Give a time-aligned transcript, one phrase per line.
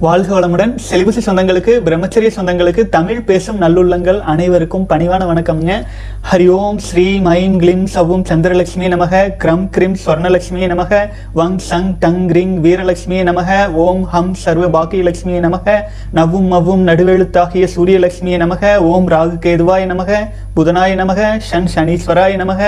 [0.00, 0.76] வாழ்க வளமுடன்.
[0.90, 5.84] செலிபசி சொந்தங்களுக்கு பிரம்மச்சரிய சொந்தங்களுக்கு தமிழ் பேசும் நல்லுள்ளங்கள் அனைவருக்கும் பணிவான வணக்கம்ங்க.
[6.32, 9.28] ஹரி ஓம் ஸ்ரீ மைம் கிளிம் சவும் சந்திரலட்சுமி நமக.
[9.44, 11.08] கிரம் கிரிம் ஸ்வர்ணலட்சுமி நமக.
[11.36, 13.70] வங் சங் டங் ரிங் வீரலட்சுமி நமக.
[13.70, 15.80] ஓம் ஹம் சர்வ பாக்கியலட்சுமி நமக.
[16.14, 18.76] நவும் மவும் நடுவெழுத்தாகிய சூரியலட்சுமி நமக.
[18.76, 20.28] ஓம் ராகு கேதுவாய் நமக.
[20.58, 22.62] புதனாய நமக ஷன் சனீஸ்வராய நமக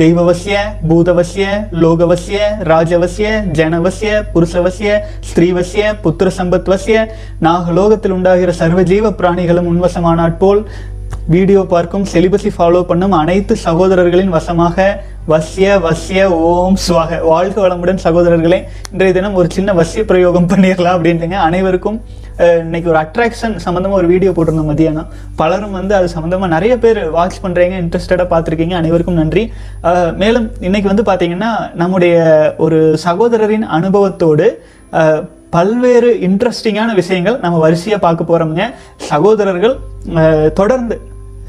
[0.00, 0.56] தெய்வவசிய
[0.88, 1.46] பூதவசிய
[1.82, 2.38] லோகவசிய
[2.70, 3.28] ராஜவசிய
[3.58, 4.90] ஜனவசிய புருஷவசிய
[5.28, 6.98] ஸ்திரீவசிய புத்திர சம்பத்வசிய
[7.46, 10.62] நாகலோகத்தில் உண்டாகிற சர்வ ஜீவ பிராணிகளும் உன்வசமானாற் போல்
[11.34, 14.86] வீடியோ பார்க்கும் செலிபஸை ஃபாலோ பண்ணும் அனைத்து சகோதரர்களின் வசமாக
[15.32, 17.20] வசிய வசிய ஓம் சுவாக.
[17.32, 18.58] வாழ்க வளமுடன் சகோதரர்களே
[18.92, 21.38] இன்றைய தினம் ஒரு சின்ன வசிய பிரயோகம் பண்ணிடலாம் அப்படின்ட்டுங்க.
[21.48, 21.98] அனைவருக்கும்
[22.38, 25.08] இன்னைக்கு ஒரு அட்ராக்ஷன் சம்மந்தமாக ஒரு வீடியோ போட்டிருந்தோம் மதியானம்
[25.40, 28.74] பலரும் வந்து அது சம்மந்தமாக நிறைய பேர் வாட்ச் பண்ணுறீங்க இன்ட்ரெஸ்டடாக பார்த்துருக்கீங்க.
[28.80, 29.44] அனைவருக்கும் நன்றி.
[30.22, 32.16] மேலும் இன்னைக்கு வந்து பார்த்தீங்கன்னா நம்முடைய
[32.66, 34.48] ஒரு சகோதரரின் அனுபவத்தோடு
[35.56, 38.66] பல்வேறு இன்ட்ரெஸ்டிங்கான விஷயங்கள் நம்ம வரிசையாக பார்க்க போகிறோமுங்க
[39.12, 39.74] சகோதரர்கள்
[40.60, 40.96] தொடர்ந்து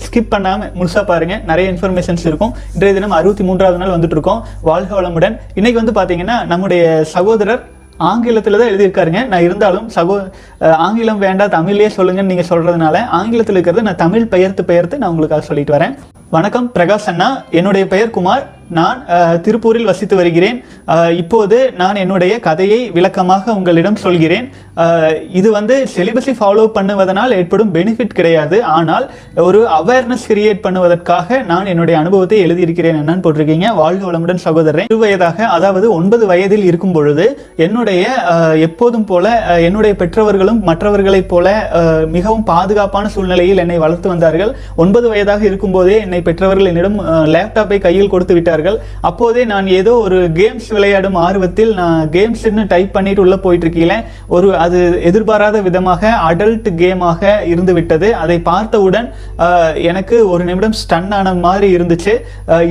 [0.05, 1.35] ஸ்கிப் பண்ணாமல் முழுசா பாருங்க.
[1.49, 2.53] நிறைய இன்ஃபர்மேஷன்ஸ் இருக்கும்.
[2.73, 4.41] இன்றைய தினம் அறுபத்தி மூன்றாவது நாள் வந்துட்டு இருக்கோம்.
[4.69, 5.35] வாழ்க வளமுடன்.
[5.59, 6.83] இன்னைக்கு வந்து பார்த்தீங்கன்னா நம்முடைய
[7.15, 7.61] சகோதரர்
[8.11, 9.19] ஆங்கிலத்தில் தான் எழுதியிருக்காருங்க.
[9.31, 10.15] நான் இருந்தாலும் சகோ
[10.85, 15.75] ஆங்கிலம் வேண்டாம் தமிழ்லேயே சொல்லுங்கன்னு நீங்கள் சொல்கிறதுனால ஆங்கிலத்தில் இருக்கிறது நான் தமிழ் பெயர்த்து பெயர்த்து நான் உங்களுக்காக சொல்லிட்டு
[15.75, 15.95] வரேன்.
[16.35, 17.29] வணக்கம் பிரகாஷ் அண்ணா.
[17.59, 18.43] என்னுடைய பெயர் குமார்.
[18.79, 18.99] நான்
[19.45, 20.57] திருப்பூரில் வசித்து வருகிறேன்.
[21.21, 24.45] இப்போது நான் என்னுடைய கதையை விளக்கமாக உங்களிடம் சொல்கிறேன்.
[25.39, 28.57] இது வந்து செலிபஸை ஃபாலோ பண்ணுவதனால் ஏற்படும் பெனிஃபிட் கிடையாது.
[28.77, 29.05] ஆனால்
[29.47, 32.99] ஒரு அவேர்னஸ் கிரியேட் பண்ணுவதற்காக நான் என்னுடைய அனுபவத்தை எழுதியிருக்கிறேன்.
[33.01, 33.67] என்னன்னு போட்டிருக்கீங்க?
[33.81, 34.89] வாழ்க வளமுடன் சகோதரன்.
[34.91, 37.25] இரு வயதாக அதாவது ஒன்பது வயதில் இருக்கும் பொழுது
[37.65, 38.03] என்னுடைய
[38.67, 39.35] எப்போதும் போல
[39.67, 41.47] என்னுடைய பெற்றவர்களும் மற்றவர்களைப் போல
[42.15, 44.51] மிகவும் பாதுகாப்பான சூழ்நிலையில் என்னை வளர்த்து வந்தார்கள்.
[44.83, 46.97] ஒன்பது வயதாக இருக்கும்போதே என்னை பெற்றவர்கள் என்னிடம்
[47.35, 48.77] லேப்டாப்பை கையில் கொடுத்து விட்டார்கள்
[49.09, 53.97] அப்போதே நான் ஏதோ ஒரு கேம்ஸ் விளையாடும் ஆர்வத்தில் நான் கேம்ஸ்னு டைப் பண்ணிட்டு உள்ள போயிட்டு இருக்கீங்களே
[54.35, 59.07] ஒரு அது எதிர்பாராத விதமாக அடல்ட் கேமாக இருந்து விட்டது அதை பார்த்தவுடன்
[59.89, 62.13] எனக்கு ஒரு நிமிடம் ஸ்டன் ஆன மாதிரி இருந்துச்சு.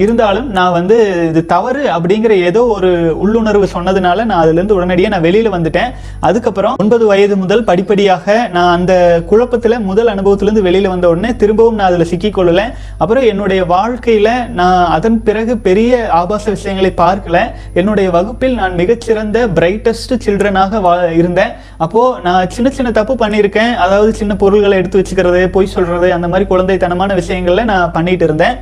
[0.03, 0.97] இருந்தாலும் நான் வந்து
[1.31, 2.91] இது தவறு அப்படிங்கிற ஏதோ ஒரு
[3.25, 5.91] உள்ளுணர்வு சொன்னதுனால நான் அதுலேருந்து உடனடியாக நான் வெளியில் வந்துட்டேன்.
[6.28, 8.94] அதுக்கப்புறம் ஒன்பது வயது முதல் படிப்படியாக நான் அந்த
[9.32, 12.66] குழப்பத்தில் முதல் அனுபவத்திலேருந்து வெளியில் வந்த உடனே திரும்பவும் நான் அதில் சிக்கிக்கொள்ளலை.
[13.03, 17.38] அப்புறம் என்னுடைய வாழ்க்கையில் நான் அதன் பிறகு பெரிய பெரிய ஆபாச விஷயங்களை பார்க்கல.
[17.81, 21.53] என்னுடைய வகுப்பில் நான் மிகச்சிறந்த பிரைட்டஸ்ட் சில்ட்ரனாக வா இருந்தேன்.
[21.84, 23.72] அப்போ நான் சின்ன சின்ன தப்பு பண்ணியிருக்கேன்.
[23.87, 28.56] அதாவது சின்ன பொருள்களை எடுத்து வச்சுக்கிறது பொய் சொல்றது அந்த மாதிரி குழந்தைத்தனமான விஷயங்களில் நான் பண்ணிட்டு இருந்தேன்.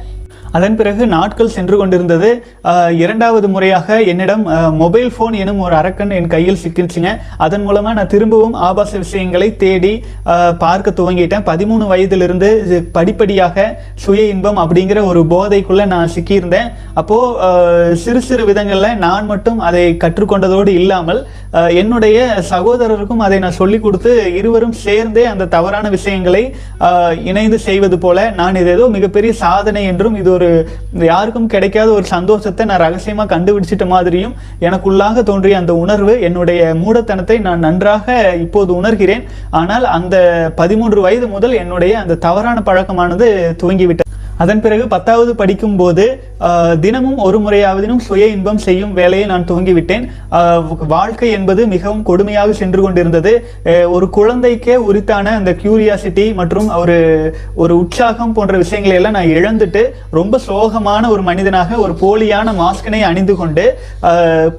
[0.56, 2.30] அதன் பிறகு நாட்கள் சென்று கொண்டிருந்தது.
[3.02, 4.44] இரண்டாவது முறையாக என்னிடம்
[4.82, 7.10] மொபைல் ஃபோன் எனும் ஒரு அரக்கன் என் கையில் சிக்கிச்சுங்க
[7.46, 9.92] அதன் மூலமாக நான் திரும்பவும் ஆபாச விஷயங்களை தேடி
[10.64, 11.46] பார்க்க துவங்கிட்டேன்.
[11.50, 12.50] பதிமூணு வயதிலிருந்து
[12.96, 13.66] படிப்படியாக
[14.04, 16.70] சுய இன்பம் அப்படிங்கிற ஒரு போதைக்குள்ளே நான் சிக்கியிருந்தேன்.
[17.02, 21.22] அப்போது சிறு சிறு விதங்களில் நான் மட்டும் அதை கற்றுக்கொண்டதோடு இல்லாமல்
[21.80, 22.18] என்னுடைய
[22.50, 26.42] சகோதரருக்கும் அதை நான் சொல்லிக் கொடுத்து இருவரும் சேர்ந்தே அந்த தவறான விஷயங்களை
[27.30, 30.39] இணைந்து செய்வது போல நான் இது ஏதோ மிகப்பெரிய சாதனை என்றும் இது ஒரு
[31.10, 34.34] யாருக்கும் கிடைக்காத ஒரு சந்தோஷத்தை நான் ரகசியமா கண்டுபிடிச்சிட்ட மாதிரியும்
[34.68, 39.24] எனக்குள்ளாக தோன்றிய அந்த உணர்வு என்னுடைய மூடத்தனத்தை நான் நன்றாக இப்போது உணர்கிறேன்.
[39.60, 40.16] ஆனால் அந்த
[40.60, 43.28] பதிமூன்று வயது முதல் என்னுடைய அந்த தவறான பழக்கமானது
[43.62, 44.08] துவங்கிவிட்டது.
[44.42, 46.04] அதன் பிறகு பத்தாவது படிக்கும்போது
[46.84, 50.04] தினமும் ஒரு முறையாவதினும் சுய இன்பம் செய்யும் வேலையை நான் துவங்கிவிட்டேன்.
[50.94, 53.32] வாழ்க்கை என்பது மிகவும் கொடுமையாக சென்று கொண்டிருந்தது.
[53.94, 56.96] ஒரு குழந்தைக்கே உரித்தான அந்த கியூரியாசிட்டி மற்றும் ஒரு
[57.62, 59.82] ஒரு உற்சாகம் போன்ற விஷயங்களை எல்லாம் நான் இழந்துட்டு
[60.18, 63.66] ரொம்ப சோகமான ஒரு மனிதனாக ஒரு போலியான மாஸ்கினை அணிந்து கொண்டு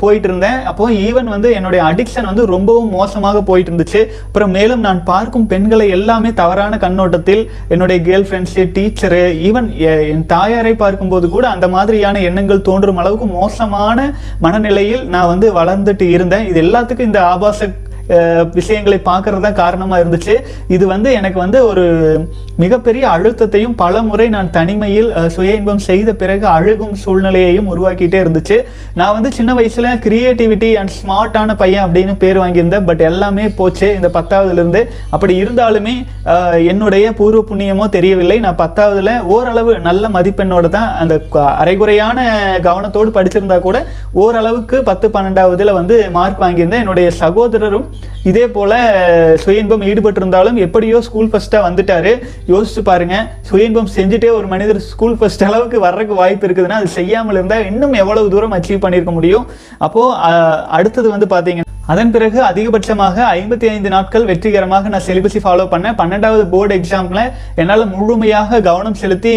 [0.04, 5.02] போயிட்டு இருந்தேன் அப்போ ஈவன் வந்து என்னுடைய அடிக்ஷன் வந்து ரொம்பவும் மோசமாக போயிட்டு இருந்துச்சு அப்புறம் மேலும் நான்
[5.04, 7.44] பார்க்கும் பெண்களை எல்லாமே தவறான கண்ணோட்டத்தில்
[7.74, 14.14] என்னுடைய கேர்ள் ஃப்ரெண்ட்ஸு டீச்சரு ஈவன் என் தாயாரை பார்க்கும்போது கூட அந்த மாதிரியான எண்ணங்கள் தோன்றும் அளவுக்கு மோசமான
[14.40, 16.48] மனநிலையில் நான் வந்து வளர்ந்துட்டு இருந்தேன்.
[16.48, 17.70] இது எல்லாத்துக்கும் இந்த ஆபாச
[18.58, 20.36] விஷயங்களை பார்க்கறது தான் காரணமாக இருந்துச்சு.
[20.76, 21.86] இது வந்து எனக்கு வந்து ஒரு
[22.64, 28.58] மிகப்பெரிய அழுத்தத்தையும் பல முறை நான் தனிமையில் சுய இன்பம் செய்த பிறகு அழுகும் சூழ்நிலையையும் உருவாக்கிட்டே இருந்துச்சு.
[29.00, 32.88] நான் வந்து சின்ன வயசில் கிரியேட்டிவிட்டி அண்ட் ஸ்மார்ட்டான பையன் அப்படின்னு பேர் வாங்கியிருந்தேன்.
[32.90, 34.84] பட் எல்லாமே போச்சு இந்த பத்தாவதுலேருந்து.
[35.16, 35.96] அப்படி இருந்தாலுமே
[36.74, 38.40] என்னுடைய பூர்வ புண்ணியமோ தெரியவில்லை.
[38.46, 41.16] நான் பத்தாவதுல ஓரளவு நல்ல மதிப்பெண்ணோட தான் அந்த
[41.64, 42.20] அரைகுறையான
[42.68, 43.80] கவனத்தோடு படிச்சிருந்தா கூட
[44.24, 46.84] ஓரளவுக்கு பத்து பன்னெண்டாவதுல வந்து மார்க் வாங்கியிருந்தேன்.
[46.86, 47.88] என்னுடைய சகோதரரும்
[48.24, 48.74] இதே போல
[49.42, 52.12] சுயன்பம் ஈடுபட்டிருந்தாலும் எப்படியோ ஸ்கூல் ஃபஸ்ட்டாக வந்துட்டாரு.
[52.48, 53.16] யோசிச்சு பாருங்க
[53.50, 58.30] சுயன்பம் செஞ்சுட்டே ஒரு மனிதர் ஸ்கூல் ஃபஸ்ட் அளவுக்கு வர்றதுக்கு வாய்ப்பு இருக்குதுன்னா அது செய்யாமல் இருந்தா இன்னும் எவ்வளவு
[58.30, 59.46] தூரம் அச்சீவ் பண்ணியிருக்க முடியும்?
[59.80, 65.64] அப்போ அஹ், அடுத்தது வந்து பாத்தீங்கன்னா அதன் பிறகு அதிகபட்சமாக ஐம்பத்தி ஐந்து நாட்கள் வெற்றிகரமாக நான் சிலிபஸை ஃபாலோ
[65.72, 65.96] பண்ணேன்.
[66.02, 67.22] பன்னெண்டாவது போர்டு எக்ஸாமில்
[67.62, 69.34] என்னால் முழுமையாக கவனம் செலுத்தி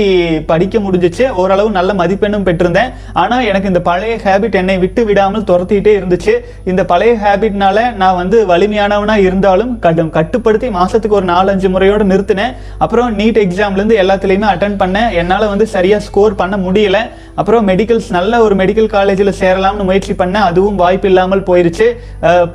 [0.50, 1.25] படிக்க முடிஞ்சிச்சு.
[1.43, 2.91] ஓரளவு நல்ல மதிப்பெண்ணும் பெற்றிருந்தேன்.
[3.23, 6.35] ஆனால் எனக்கு இந்த பழைய ஹேபிட் என்னை விட்டு விடாமல் துரத்திக்கிட்டே இருந்துச்சு.
[6.73, 12.55] இந்த பழைய ஹேபிட்னால நான் வந்து வலிமையானவனாக இருந்தாலும் கடும் கட்டுப்படுத்தி மாதத்துக்கு ஒரு நாலஞ்சு முறையோடு நிறுத்தினேன்.
[12.87, 15.11] அப்புறம் நீட் எக்ஸாம்லேருந்து எல்லாத்துலேயுமே அட்டன் பண்ணேன்.
[15.23, 17.00] என்னால் வந்து சரியாக ஸ்கோர் பண்ண முடியல.
[17.41, 20.49] அப்புறம் மெடிக்கல்ஸ் நல்ல ஒரு மெடிக்கல் காலேஜில் சேரலாம்னு முயற்சி பண்ணேன்.
[20.50, 21.88] அதுவும் வாய்ப்பு இல்லாமல் போயிருச்சு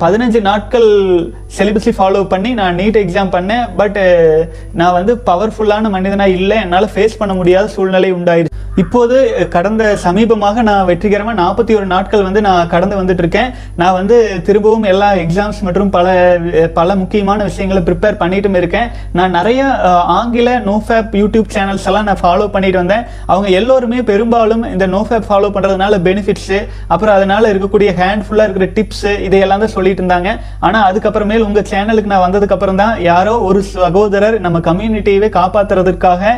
[0.02, 0.88] பதினஞ்சு நாட்கள்
[1.58, 3.66] செலிபஸை ஃபாலோ பண்ணி நான் நீட் எக்ஸாம் பண்ணேன்.
[3.80, 4.00] பட்
[4.80, 6.58] நான் வந்து பவர்ஃபுல்லான மனிதனாக இல்லை.
[6.66, 8.48] என்னால் ஃபேஸ் பண்ண முடியாத சூழ்நிலை உண்டாயிருச்சு
[8.82, 9.16] இப்போது
[9.54, 13.48] கடந்த சமீபமாக நான் வெற்றிகரமாக நாற்பத்தி ஒரு நாட்கள் வந்து நான் கடந்து வந்துட்டு இருக்கேன்
[13.80, 14.16] நான் வந்து
[14.46, 16.14] திரும்பவும் எல்லா எக்ஸாம்ஸ் மற்றும் பல
[16.78, 18.88] பல முக்கியமான விஷயங்களை ப்ரிப்பேர் பண்ணிட்டும் இருக்கேன்.
[19.18, 19.64] நான் நிறைய
[20.18, 23.04] ஆங்கில நோஃபேப் யூடியூப் சேனல்ஸ் எல்லாம் நான் ஃபாலோ பண்ணிட்டு வந்தேன்.
[23.32, 26.60] அவங்க எல்லோருமே பெரும்பாலும் இந்த நோஃபேப் ஃபாலோ பண்ணுறதுனால பெனிஃபிட்ஸு
[26.92, 30.30] அப்புறம் அதனால் இருக்கக்கூடிய ஹேண்ட்ஃபுல்லாக இருக்கிற டிப்ஸு இதையெல்லாம் தான் சொல்லிட்டு இருந்தாங்க
[30.66, 36.32] ஆனால் அதுக்கப்புறமேல் உங்கள் சேனலுக்கு நான் வந்ததுக்கு அப்புறம் தான் யாரோ ஒரு சகோதரர் நம்ம கம்யூனிட்டியவே காப்பாற்றுறதுக்காக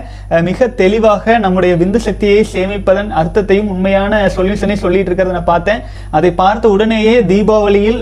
[0.49, 5.82] மிக தெளிவாக நம்முடைய விந்து சக்தியை சேமிப்பதன் அர்த்தத்தையும் உண்மையான சொல்யூஷனை சொல்லிட்டு இருக்கிறத நான் பார்த்தேன்.
[6.19, 8.00] அதை பார்த்த உடனேயே தீபாவளியில்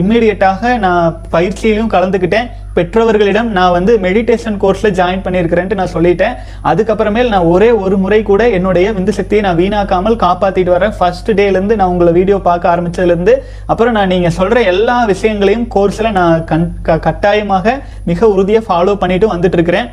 [0.00, 2.50] இம்மிடியட்டாக நான் பயிற்சியிலும் கலந்துக்கிட்டேன்.
[2.74, 6.34] பெற்றவர்களிடம் நான் வந்து மெடிடேஷன் கோர்ஸில் ஜாயின் பண்ணியிருக்கிறேன்ட்டு நான் சொல்லிட்டேன்.
[6.64, 11.74] அதுக்கப்புறமேல் நான் ஒரே ஒரு முறை கூட என்னுடைய விந்து சக்தியை நான் வீணாக்காமல் காப்பாற்றிட்டு வரேன் ஃபர்ஸ்ட் டேலேருந்து
[11.74, 13.34] நான் உங்களை வீடியோ பார்க்க ஆரம்பித்ததுலேருந்து
[13.66, 19.34] அப்புறம் நான் நீங்கள் சொல்கிற எல்லா விஷயங்களையும் கோர்ஸில் நான் கண் க- கட்டாயமாக மிக உறுதியாக ஃபாலோ பண்ணிட்டு
[19.34, 19.90] வந்துட்டு இருக்கிறேன்.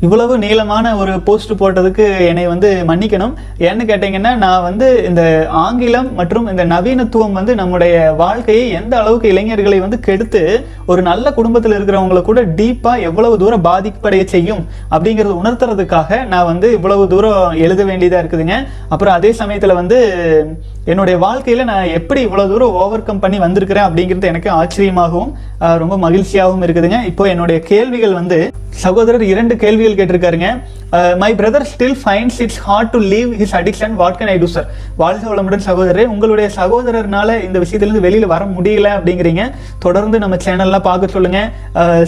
[0.00, 3.34] இவ்வளவு நீளமான ஒரு போஸ்ட் போட்டதுக்கு என்னை வந்து மன்னிக்கணும்.
[3.66, 5.22] ஏன்னு கேட்டிங்கன்னா நான் வந்து இந்த
[5.64, 10.42] ஆங்கிலம் மற்றும் இந்த நவீனத்துவம் வந்து நம்முடைய வாழ்க்கையை எந்த அளவுக்கு இளைஞர்களை வந்து கெடுத்து
[10.86, 14.62] ஒரு நல்ல குடும்பத்தில் இருக்கிறவங்கள கூட டீப்பாக எவ்வளவு தூரம் பாதிப்படைய செய்யும்
[14.94, 18.58] அப்படிங்கிறத உணர்த்துறதுக்காக நான் வந்து இவ்வளவு தூரம் எழுத வேண்டியதாக இருக்குதுங்க.
[18.88, 20.00] அப்புறம் அதே சமயத்தில் வந்து
[20.92, 25.30] என்னுடைய வாழ்க்கையில நான் எப்படி இவ்வளவு தூரம் ஓவர் கம் பண்ணி வந்திருக்கிறேன் அப்படிங்கிறது எனக்கு ஆச்சரியமாகவும்
[25.82, 26.98] ரொம்ப மகிழ்ச்சியாகவும் இருக்குதுங்க.
[27.10, 28.38] இப்போ என்னுடைய கேள்விகள் வந்து
[28.82, 30.48] சகோதரர் இரண்டு கேள்விகள் கேட்டிருக்காருங்க.
[31.20, 34.66] My brother still finds it's hard to leave his addiction what can I do sir
[35.02, 36.10] வாழ்க வளமுடன் சகோதரர்.
[36.14, 39.44] உங்களுடைய சகோதரர்னால இந்த விஷயத்துலேருந்து வெளியில வர முடியல அப்படிங்கிறீங்க.
[39.86, 41.40] தொடர்ந்து நம்ம சேனல்லாம் பார்க்க சொல்லுங்க.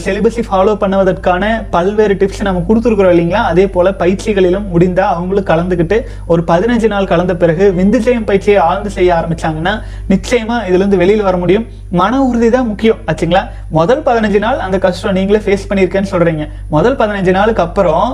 [0.05, 1.45] சிலிபஸை ஃபாலோ பண்ணுவதற்கான
[1.77, 3.43] பல்வேறு டிப்ஸ் நம்ம கொடுத்துருக்குறோம் இல்லைங்களா?
[3.53, 5.99] அதே போல பயிற்சிகளிலும் முடிந்தால் அவங்களும் கலந்துக்கிட்டு
[6.35, 9.75] ஒரு பதினஞ்சு நாள் கலந்த பிறகு விந்துஜயம் பயிற்சியை ஆழ்ந்து செய்ய ஆரம்பிச்சாங்கன்னா
[10.13, 11.67] நிச்சயமா இதுல இருந்து வெளியில வர முடியும்.
[12.01, 13.43] மன உறுதி தான் முக்கியம் ஆச்சுங்களா?
[13.79, 16.45] முதல் பதினஞ்சு நாள் அந்த கஷ்டம் நீங்களே ஃபேஸ் பண்ணியிருக்கேன்னு சொல்றீங்க.
[16.75, 18.07] முதல் பதினஞ்சு நாளுக்கு அப்புறம்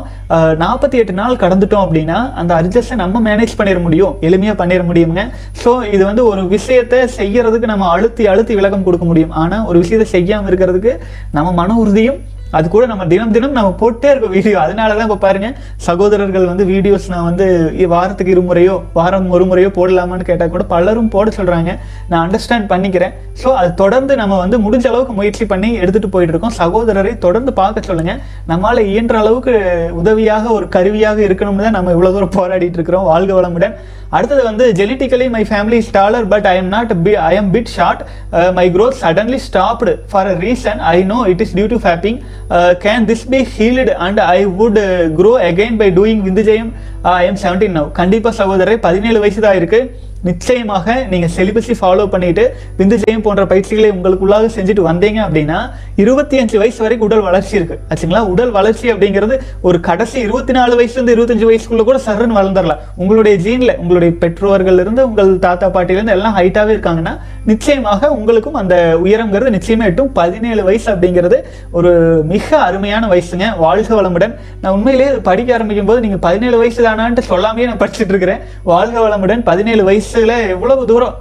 [0.64, 4.14] நாற்பத்தி எட்டு நாள் கடந்துட்டோம் அப்படின்னா அந்த அட்ஜஸ்டை நம்ம மேனேஜ் பண்ணிட முடியும்.
[4.28, 5.22] எளிமையா பண்ணிட முடியுங்க.
[5.62, 9.32] ஸோ இது வந்து ஒரு விஷயத்தை செய்யறதுக்கு நம்ம அழுத்தி அழுத்தி விளக்கம் கொடுக்க முடியும்.
[9.44, 10.94] ஆனா ஒரு விஷயத்தை செய்யாம இருக்கிறதுக்கு
[11.38, 12.20] நம்ம மன உறுதியும்
[12.58, 15.48] அது கூட நம்ம தினம் தினம் நம்ம போட்டே இருக்கோம் வீடியோ அதனால தான் இப்போ பாருங்க
[15.88, 17.46] சகோதரர்கள் வந்து வீடியோஸ் நான் வந்து
[17.94, 21.70] வாரத்துக்கு இருமுறையோ வாரம் ஒரு முறையோ போடலாமான்னு கேட்டால் கூட பலரும் போட சொல்றாங்க.
[22.10, 23.14] நான் அண்டர்ஸ்டாண்ட் பண்ணிக்கிறேன்.
[23.42, 26.56] ஸோ அது தொடர்ந்து நம்ம வந்து முடிஞ்ச அளவுக்கு முயற்சி பண்ணி எடுத்துட்டு போயிட்டு இருக்கோம்.
[26.60, 28.14] சகோதரரை தொடர்ந்து பார்க்க சொல்லுங்க.
[28.50, 29.54] நம்மளால இயன்ற அளவுக்கு
[30.02, 33.08] உதவியாக ஒரு கருவியாக இருக்கணும்னு தான் நம்ம இவ்வளவு தூரம் போராடிட்டு இருக்கிறோம்.
[33.12, 33.76] வாழ்க வளமுடன்.
[34.16, 36.92] அடுத்தது வந்து genetically my family is taller but I am not
[37.30, 38.02] I am bit short
[38.58, 42.16] my growth suddenly stopped for a reason i know it is due to fapping
[42.50, 45.88] uh, can this be healed and i would uh, grow again by
[47.04, 47.92] doing am seventeen i am 17 now.
[47.92, 48.30] கண்டிப்பா
[48.80, 49.94] பதினேழு வயசு தான் இருக்கு.
[50.22, 56.58] நிச்சயமாக நீங்க செலிபஸை follow பண்ணிட்டு விந்து ஜெயம் போன்ற பயிற்சிகளை உங்களுக்குள்ளாக செஞ்சுட்டு வந்தீங்க அப்படின்னா இருபத்தி அஞ்சு
[56.58, 57.78] வயசு வரைக்கும் உடல் வளர்ச்சி இருக்கு.
[57.88, 58.18] ஆச்சுங்களா?
[58.18, 63.76] உடல் வளர்ச்சி அப்படிங்கிறது ஒரு கடைசி இருபத்தி நாலு வயசுலேருந்து இருபத்தஞ்சு வயசுக்குள்ள கூட சர்ன்னு வளர்ந்துடலாம் உங்களுடைய ஜீனில்
[63.76, 70.12] உங்களுடைய பெற்றோர்கள் இருந்து உங்கள் தாத்தா பாட்டிலேருந்து எல்லாம் ஹைட்டாவே இருக்காங்கன்னா நிச்சயமாக உங்களுக்கும் அந்த உயரங்கிறது நிச்சயமே எட்டும்.
[70.12, 71.42] பதினேழு வயசு அப்படிங்கிறது
[71.72, 73.58] ஒரு மிக அருமையான வயசுங்க.
[73.58, 74.34] வாழ்க வளமுடன்.
[74.62, 78.40] நான் உண்மையிலேயே படிக்க ஆரம்பிக்கும் போது நீங்க பதினேழு வயசு தானான்ட்டு சொல்லாமே நான் படிச்சுட்டு இருக்கிறேன்.
[78.72, 81.14] வாழ்க வளமுடன் பதினேழு வயசுல எவ்வளவு தூரம்?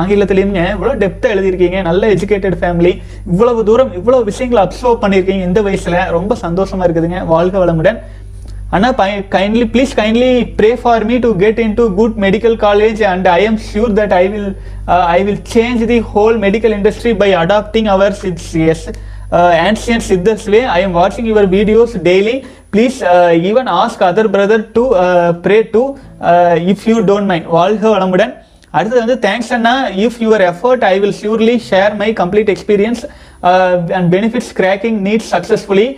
[0.00, 2.92] ஆங்கிலத்திலயுமே இவ்வளோ டெப்த்தாக எழுதியிருக்கீங்க நல்ல எஜுகேட்டட் ஃபேமிலி
[3.32, 5.96] இவ்வளவு தூரம் இவ்வளவு விஷயங்களை அப்சர்வ் பண்ணியிருக்கீங்க இந்த வயசுல.
[6.16, 7.20] ரொம்ப சந்தோஷமா இருக்குதுங்க.
[7.32, 7.98] வாழ்க வளமுடன்.
[8.76, 8.90] அண்ணா
[9.34, 13.58] kindly please kindly pray for me to get into good medical college and I am
[13.68, 14.50] sure that I will
[15.16, 18.86] I will change the whole medical industry by adapting our Siddhas as
[19.68, 22.34] ancient Siddhars way I am வாட்சிங் your videos daily
[22.74, 22.98] please
[23.50, 24.84] even ask other brother to
[25.46, 25.82] pray too
[26.72, 28.32] if you don't mind வாழ்க வளமுடன்.
[28.76, 29.74] அடுத்தது வந்து thanks Anna.
[30.04, 33.02] If your effort I will surely share my complete experience
[33.98, 35.88] and benefits cracking NEET successfully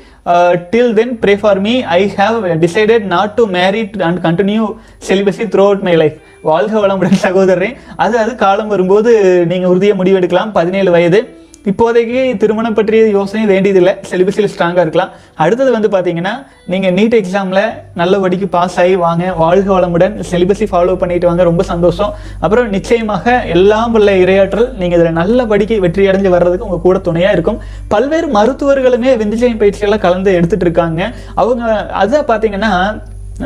[0.75, 4.65] till then pray for me I have decided not to marry and continue
[5.09, 6.19] celibacy throughout my life
[6.51, 7.71] வாழ்க வளமுடன் சகோதரரே.
[8.05, 9.13] அது அது காலம் வரும்போது
[9.53, 10.53] நீங்கள் உறுதியாக முடிவெடுக்கலாம்.
[10.59, 11.21] பதினேழு வயது.
[11.71, 13.93] இப்போதைக்கு திருமணம் பற்றிய யோசனை வேண்டியதில்லை.
[14.09, 15.11] சிலிபஸில் ஸ்ட்ராங்காக இருக்கலாம்.
[15.45, 16.35] அடுத்தது வந்து பார்த்தீங்கன்னா
[16.73, 17.63] நீங்கள் நீட் எக்ஸாமில்
[18.01, 22.13] நல்லபடிக்கு பாஸ் ஆகி வாங்க வாழ்க வளமுடன் சிலிபஸை ஃபாலோ பண்ணிட்டு வாங்க ரொம்ப சந்தோஷம்.
[22.45, 27.61] அப்புறம் நிச்சயமாக எல்லாம் உள்ள இரையாற்றல் நீங்கள் இதில் நல்லபடிக்கு வெற்றி அடைஞ்சு வர்றதுக்கு உங்கள் கூட துணையாக இருக்கும்.
[27.95, 31.13] பல்வேறு மருத்துவர்களுமே விந்துஜயம் பயிற்சியெல்லாம் கலந்து எடுத்துகிட்டு இருக்காங்க.
[31.43, 31.63] அவங்க
[32.05, 32.73] அதை பார்த்தீங்கன்னா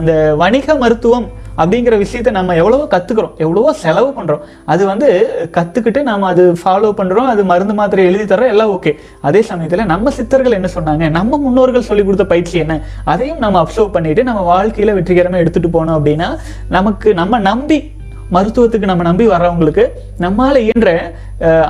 [0.01, 4.41] அந்த வணிக மருத்துவம் அப்படிங்கிற விஷயத்தை நம்ம எவ்வளவோ கத்துக்கிறோம் எவ்வளவோ செலவு பண்றோம்.
[4.65, 5.09] அது வந்து
[5.53, 10.11] கத்துக்கிட்டு நம்ம அது ஃபாலோ பண்றோம் அது மருந்து மாத்திரை எழுதி தரோம் எல்லாம் ஓகே அதே சமயத்துல நம்ம
[10.11, 11.11] சித்தர்கள் என்ன சொன்னாங்க?
[11.11, 12.81] நம்ம முன்னோர்கள் சொல்லி கொடுத்த பயிற்சி என்ன?
[13.05, 16.37] அதையும் நம்ம அப்சர்வ் பண்ணிட்டு நம்ம வாழ்க்கையில வெற்றிகரமா எடுத்துட்டு போனோம் அப்படின்னா
[16.69, 17.93] நமக்கு நம்ம நம்பி
[18.35, 19.85] மருத்துவத்துக்கு நம்ம நம்பி வர்றவங்களுக்கு
[20.25, 20.91] நம்மால இயன்ற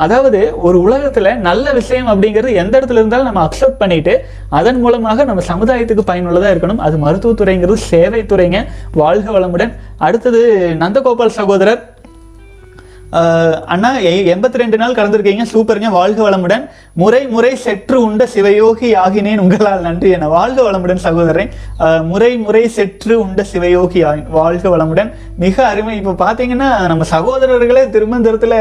[0.05, 4.15] அதாவது ஒரு உலகத்துல நல்ல விஷயம் அப்படிங்கிறது எந்த இடத்துல இருந்தாலும் நம்ம அக்செப்ட் பண்ணிட்டு
[4.59, 6.83] அதன் மூலமாக நம்ம சமுதாயத்துக்கு பயனுள்ளதா இருக்கணும்.
[6.87, 8.61] அது மருத்துவத்துறைங்கிறது சேவை துறைங்க
[9.03, 9.73] வாழ்க வளமுடன்.
[9.99, 10.41] அடுத்தது
[10.83, 11.81] நந்தகோபால் சகோதரர்.
[13.75, 13.91] அண்ணா
[14.33, 15.45] எண்பத்தி ரெண்டு நாள் கலந்துருக்கீங்க.
[15.53, 15.89] சூப்பருங்க.
[15.99, 16.65] வாழ்க வளமுடன்.
[17.01, 19.43] முறை முறை செற்று உண்ட சிவயோகி ஆகினேன்.
[19.45, 21.51] உங்களால் நன்றி என வாழ்க வளமுடன் சகோதரன்
[22.11, 24.01] முறை முறை செற்று உண்ட சிவயோகி
[24.39, 25.11] வாழ்க வளமுடன்.
[25.45, 25.97] மிக அருமை.
[26.03, 28.59] இப்போ பார்த்தீங்கன்னா நம்ம சகோதரர்களே திருமந்திரத்தில்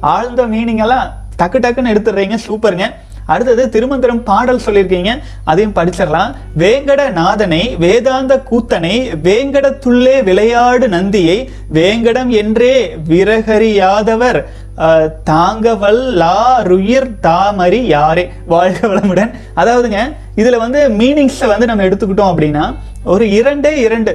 [0.00, 1.08] ஆழ்ந்த மீனிங் எல்லாம்
[1.42, 2.38] டக்கு டக்குன்னு எடுத்துடுறீங்க.
[2.48, 2.86] சூப்பருங்க.
[3.32, 5.12] அடுத்தது திருமந்திரம் பாடல் சொல்லியிருக்கீங்க.
[5.44, 6.30] அதையும் படிச்சிடலாம்.
[6.58, 11.38] வேங்கட நாதனை வேதாந்த கூத்தனை வேங்கடத்துள்ளே விளையாடு நந்தியை
[11.72, 12.74] வேங்கடம் என்றே
[13.08, 14.40] விரகரியாதவர்
[14.78, 18.22] அஹ், தாங்கவல் லா ருயிர் தாமரி யாரே?
[18.46, 19.32] வாழ்க வளமுடன்.
[19.56, 20.00] அதாவதுங்க
[20.40, 22.64] இதில் வந்து மீனிங்ஸை வந்து நம்ம எடுத்துக்கிட்டோம் அப்படின்னா
[23.12, 24.10] ஒரு இரண்டே இரண்டு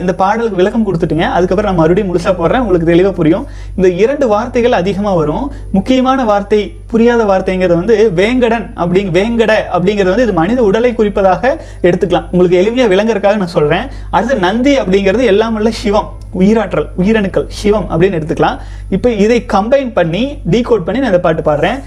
[0.00, 1.26] இந்த பாடலுக்கு விளக்கம் கொடுத்துட்டுங்க.
[1.36, 2.62] அதுக்கப்புறம் நான் மறுபடியும் முழுசாக போடுறேன்.
[2.64, 3.44] உங்களுக்கு தெளிவாக புரியும்.
[3.76, 5.46] இந்த இரண்டு வார்த்தைகள் அதிகமாக வரும்.
[5.76, 6.60] முக்கியமான வார்த்தை
[6.92, 11.52] புரியாத வார்த்தைங்கிறது வந்து வேங்கடன் அப்படிங்க வேங்கட அப்படிங்கிறது வந்து இது மனித உடலை குறிப்பதாக
[11.88, 12.28] எடுத்துக்கலாம்.
[12.32, 16.08] உங்களுக்கு எளிமையாக விளங்குறதுக்காக நான் சொல்கிறேன் அடுத்து நந்தி அப்படிங்கிறது எல்லாம் உள்ள சிவம்
[16.40, 18.58] உயிராற்றல் உயிரணுக்கள் சிவம் அப்படின்னு எடுத்துக்கலாம்.
[18.96, 21.80] இப்போ இதை கம்பைன் பண்ணி டீகோட் பண்ணி நான் இந்த பாட்டு பாடுறேன்.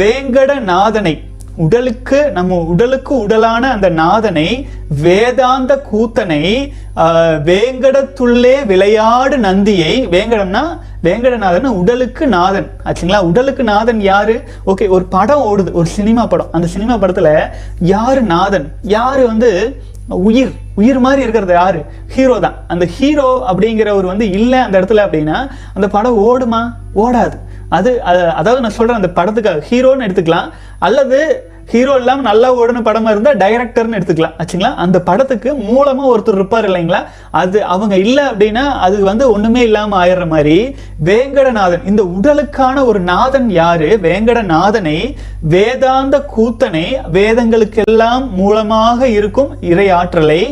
[0.00, 1.16] வேங்கட நாதனை
[1.64, 4.48] உடலுக்கு நம்ம உடலுக்கு உடலான அந்த நாதனை
[5.02, 6.42] வேதாந்த கூத்தனை
[7.48, 10.62] வேங்கடத்துள்ளே விளையாடு நந்தியை வேங்கடம்னா
[11.06, 12.68] வேங்கடநாதன் உடலுக்கு நாதன்.
[12.84, 13.20] ஆச்சுங்களா?
[13.30, 14.36] உடலுக்கு நாதன் யாரு?
[14.66, 16.52] ஓகே ஒரு படம் ஓடுது ஒரு சினிமா படம்.
[16.52, 17.30] அந்த சினிமா படத்துல
[17.94, 18.66] யாரு நாதன்?
[18.96, 19.50] யாரு வந்து
[20.28, 20.52] உயிர்?
[20.80, 21.80] உயிர் மாதிரி இருக்கிறது யாரு?
[22.14, 22.56] ஹீரோ தான்.
[22.68, 25.38] அந்த ஹீரோ அப்படிங்கிறவர் வந்து இல்லை அந்த இடத்துல அப்படின்னா
[25.74, 26.62] அந்த படம் ஓடுமா?
[27.04, 27.36] ஓடாது.
[27.76, 28.02] அது
[28.40, 30.48] அதாவது நான் சொல்கிறேன் அந்த படத்துக்கு ஹீரோன்னு எடுத்துக்கலாம்.
[30.78, 31.18] அல்லது
[31.70, 34.36] ஹீரோ இல்லாமல் நல்லா ஓடுன படமாக இருந்தால் டைரக்டர்னு எடுத்துக்கலாம்.
[34.40, 34.70] ஆச்சுங்களா?
[34.84, 37.00] அந்த படத்துக்கு மூலமாக ஒருத்தர் இருப்பார் இல்லைங்களா?
[37.40, 40.56] அது அவங்க இல்லை அப்படின்னா அது வந்து ஒன்றுமே இல்லாமல் ஆயிடுற மாதிரி
[41.08, 41.84] வேங்கடநாதன்.
[41.90, 43.90] இந்த உடலுக்கான ஒரு நாதன் யாரு?
[44.06, 44.98] வேங்கடநாதனை
[45.54, 50.42] வேதாந்த கூத்தனை வேதங்களுக்கெல்லாம் மூலமாக இருக்கும் இறையாற்றலை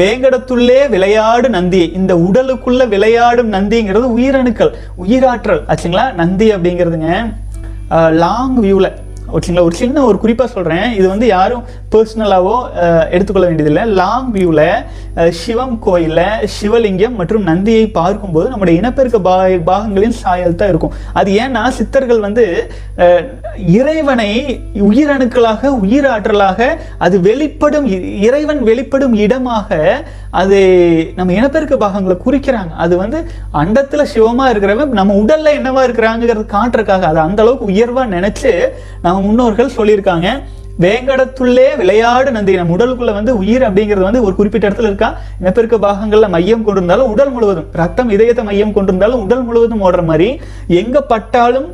[0.00, 1.84] வேங்கடத்துள்ளே விளையாடு நந்தி.
[2.00, 4.72] இந்த உடலுக்குள்ள விளையாடும் நந்திங்கிறது உயிரணுக்கள்
[5.04, 5.62] உயிராற்றல்.
[5.72, 6.06] ஆச்சுங்களா?
[6.20, 7.10] நந்தி அப்படிங்கிறதுங்க
[8.22, 8.90] லாங் வியூவில்
[9.34, 10.84] ஓகேங்களா ஒரு சின்ன ஒரு குறிப்பா சொல்றேன்.
[10.98, 11.62] இது வந்து யாரும்
[11.94, 12.56] பர்சனலாகவோ
[13.10, 13.84] எடுத்துக்கொள்ள வேண்டியதில்லை.
[14.00, 19.36] லாங் வியூவில் சிவம் கோயிலில் சிவலிங்கம் மற்றும் நந்தியை பார்க்கும்போது நம்முடைய இனப்பெருக்க பா
[19.70, 20.94] பாகங்களின் சாயல் தான் இருக்கும்.
[21.12, 22.44] அது ஏன்னா சித்தர்கள் வந்து
[23.78, 24.28] இறைவனை
[24.88, 26.60] உயிரணுக்களாக உயிராற்றலாக
[26.98, 29.68] அது வெளிப்படும் இ- இறைவன் வெளிப்படும் இடமாக
[30.30, 30.58] அது
[31.16, 32.72] நம்ம இனப்பெருக்க பாகங்களை குறிக்கிறாங்க.
[32.84, 33.18] அது வந்து
[33.52, 38.52] அண்டத்தில் சிவமாக இருக்கிறவன் நம்ம உடலில் என்னவா இருக்கிறாங்கிறது காட்டுறதுக்காக அது அந்த அளவுக்கு உயர்வாக நினச்சி
[39.02, 40.28] நம்ம முன்னோர்கள் சொல்லியிருக்காங்க.
[40.82, 45.08] வேங்கடத்துள்ளே விளையாடு நந்தி நம்ம உடலுக்குள்ள வந்து உயிர் அப்படிங்கிறது வந்து ஒரு குறிப்பிட்ட இடத்துல இருக்கா?
[45.40, 50.28] இனப்பெருக்க பாகங்கள்ல மையம் கொண்டிருந்தாலும் உடல் முழுவதும் ரத்தம் இதயத்தை மையம் கொண்டிருந்தாலும் உடல் முழுவதும் ஓடுற மாதிரி
[50.80, 51.68] எங்க பட்டாலும்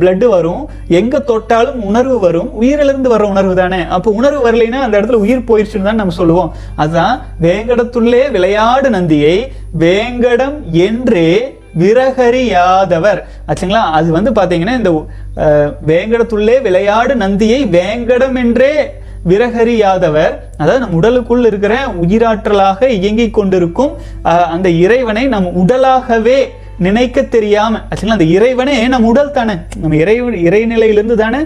[0.00, 0.62] பிளட் வரும்
[1.00, 3.80] எங்க தொட்டாலும் உணர்வு வரும் உயிரிலிருந்து வர்ற உணர்வு தானே?
[3.96, 6.52] அப்போ உணர்வு வரலைன்னா அந்த இடத்துல உயிர் போயிடுச்சுன்னு தான் நம்ம சொல்லுவோம்.
[6.76, 7.16] அதுதான்
[7.46, 9.36] வேங்கடத்துள்ளே விளையாடு நந்தியை
[9.84, 10.56] வேங்கடம்
[10.86, 11.28] என்றே
[11.80, 13.82] விரகரியாதவர் ஆச்சுங்களா?
[13.98, 14.90] அது வந்து பார்த்தீங்கன்னா இந்த
[15.90, 18.72] வேங்கடத்துள்ளே விளையாடு நந்தியை வேங்கடம் என்றே
[19.30, 21.74] விரகரியாதவர் அதாவது நம் உடலுக்குள் இருக்கிற
[22.04, 23.92] உயிராற்றலாக இயங்கிக் கொண்டிருக்கும்
[24.54, 26.38] அந்த இறைவனை நம் உடலாகவே
[26.78, 29.54] நினைக்க தெரியாம ஆக்சுவலாக அந்த இறைவனே நம் உடல் தானே.
[29.82, 30.14] நம்ம இறை
[30.48, 31.40] இறைநிலையிலிருந்து தானே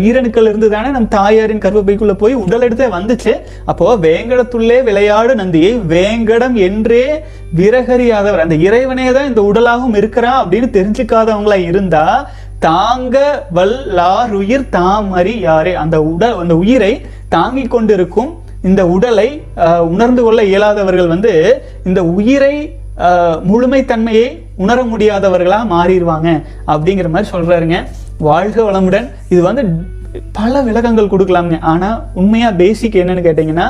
[0.00, 3.34] வீரனுக்கள் இருந்து தானே நம் தாயாரின் கர்ப்பப்பைக்குள்ள போய் உடல் எடுத்தே வந்துச்சு.
[3.64, 7.04] அப்போ வேங்கடத்துள்ளே விளையாடு நந்தியை வேங்கடம் என்றே
[7.60, 12.06] விரகரியாதவர் அந்த இறைவனே தான் இந்த உடலாகவும் இருக்கிறா அப்படின்னு தெரிஞ்சுக்காதவங்களா இருந்தா
[12.58, 13.16] தாங்க
[13.56, 14.66] வல்லாருயிர்
[15.20, 15.74] அறி யாரே?
[15.74, 16.92] அந்த உடல் அந்த உயிரை
[17.28, 18.30] தாங்கிக் கொண்டிருக்கும்
[18.62, 19.42] இந்த உடலை
[19.94, 21.32] உணர்ந்து கொள்ள இயலாதவர்கள் வந்து
[21.84, 22.54] இந்த உயிரை
[23.50, 24.26] முழுமைத்தன்மையை
[24.64, 26.28] உணர முடியாதவர்களாக மாறிடுவாங்க
[26.72, 27.78] அப்படிங்கிற மாதிரி சொல்கிறாருங்க
[28.28, 29.06] வாழ்க வளமுடன்.
[29.28, 29.62] இது வந்து
[30.38, 33.66] பல விளக்கங்கள் கொடுக்கலாங்க ஆனால் உண்மையாக பேசிக் என்னன்னு கேட்டிங்கன்னா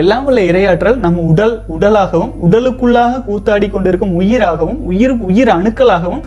[0.00, 6.22] எல்லாம் உள்ள இரையாற்றல் நம்ம உடல் உடலாகவும் உடலுக்குள்ளாக கூத்தாடி கொண்டிருக்கும் உயிராகவும் உயிர் உயிர் அணுக்களாகவும்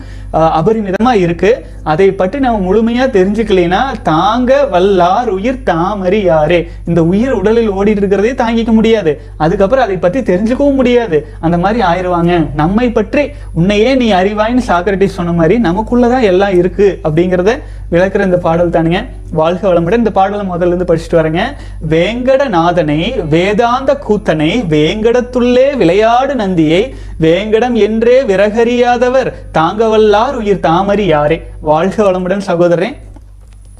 [0.58, 1.50] அபரிமிதமாக இருக்குது இருக்கு.
[1.92, 3.80] அதை பற்றி நம்ம முழுமையாக தெரிஞ்சுக்கலைன்னா
[4.10, 9.12] தாங்க வல்லார் உயிர் தாமறியாரே இந்த உயிர் உடலில் ஓடிட்டு இருக்கிறதே தாங்கிக்க முடியாது.
[9.44, 11.18] அதுக்கப்புறம் அதை பற்றி தெரிஞ்சுக்கவும் முடியாது.
[11.46, 12.32] அந்த மாதிரி ஆயிடுவாங்க
[12.62, 13.24] நம்மை பற்றி
[13.60, 17.52] உன்னையே நீ அறிவாயின்னு சாக்ரட்டிஸ் சொன்ன மாதிரி நமக்குள்ளதான் எல்லாம் இருக்கு அப்படிங்கிறத
[17.94, 19.00] விளக்குற இந்த பாடல் தானுங்க.
[19.32, 19.96] வாழ்க வளமுடன்.
[19.96, 21.42] இந்த பாடலை முதல்ல இருந்து படிச்சுட்டு வரேங்க.
[21.88, 31.42] வேங்கடநாதனை வேதாந்த கூத்தனை வேங்கடத்துள்ளே விளையாடு நந்தியை வேங்கடம் என்றே விரகறியாதவர் தாங்கவல்லார் உயிர் தாமரி யாரே?
[31.60, 32.96] வாழ்க வளமுடன் சகோதரன்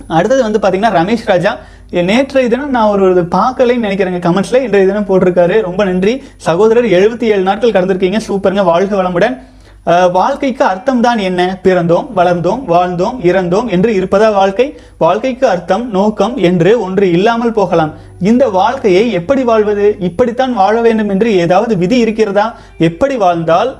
[0.08, 1.58] அடுத்தது வந்து பார்த்தீங்கன்னா ரமேஷ் ராஜா.
[1.90, 4.18] நேற்றைய தினம் நான் ஒரு இது பார்க்கலைன்னு நினைக்கிறேங்க.
[4.18, 5.62] கமெண்ட்ஸில் இன்றைய தினம் போட்டிருக்காரு.
[5.62, 6.22] ரொம்ப நன்றி.
[6.36, 8.20] சகோதரர் எழுபத்தி ஏழு நாட்கள் கடந்திருக்கீங்க.
[8.28, 8.64] சூப்பருங்க.
[8.64, 9.42] வாழ்க வளமுடன்.
[9.86, 11.40] வாழ்க்கைக்கு அர்த்தம் தான் என்ன?
[11.64, 14.66] பிறந்தோம் வளர்ந்தோம் வாழ்ந்தோம் இறந்தோம் என்று இருப்பதா வாழ்க்கை?
[15.04, 17.92] வாழ்க்கைக்கு அர்த்தம் நோக்கம் என்று ஒன்று இல்லாமல் போகலாம்.
[18.30, 19.86] இந்த வாழ்க்கையை எப்படி வாழ்வது?
[20.08, 22.46] இப்படித்தான் வாழ வேண்டும் என்று ஏதாவது விதி இருக்கிறதா?
[22.88, 23.70] எப்படி வாழ்ந்தால்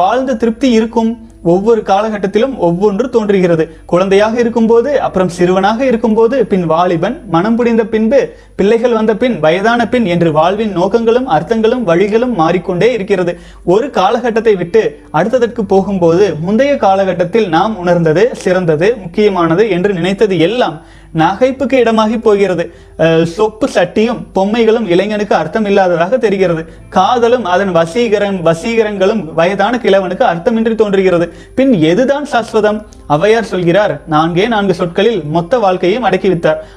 [0.00, 1.12] வாழ்ந்த திருப்தி இருக்கும்?
[1.52, 3.64] ஒவ்வொரு காலகட்டத்திலும் ஒவ்வொன்று தோன்றுகிறது.
[3.92, 8.20] குழந்தையாக இருக்கும்போது அப்புறம் சிறுவனாக இருக்கும்போது பின் வாலிபன் மனம் புரிந்த பின்பு
[8.58, 13.34] பிள்ளைகள் வந்த பின் வயதான பின் என்று வாழ்வின் நோக்கங்களும் அர்த்தங்களும் வழிகளும் மாறிக்கொண்டே இருக்கிறது.
[13.74, 14.82] ஒரு காலகட்டத்தை விட்டு
[15.18, 20.78] அடுத்ததற்கு போகும்போது முந்தைய காலகட்டத்தில் நாம் உணர்ந்தது சிறந்தது முக்கியமானது என்று நினைத்தது எல்லாம்
[21.14, 22.74] நகைப்புக்கு இடமாகி போகிறது.
[22.98, 26.72] அஹ், சொப்பு சட்டியும் பொம்மைகளும் இளைஞனுக்கு அர்த்தம் இல்லாததாக தெரிகிறது.
[26.88, 31.32] காதலும் அதன் வசீகரம் வசீகரங்களும் வயதான கிழவனுக்கு அர்த்தமின்றி தோன்றுகிறது.
[31.54, 32.80] பின் எதுதான் சாஸ்வதம்?
[33.08, 36.22] அவையார் சொல்கிறார் நான்கே நான்கு சொற்களில் மொத்த வாழ்க்கையும் அடக்கி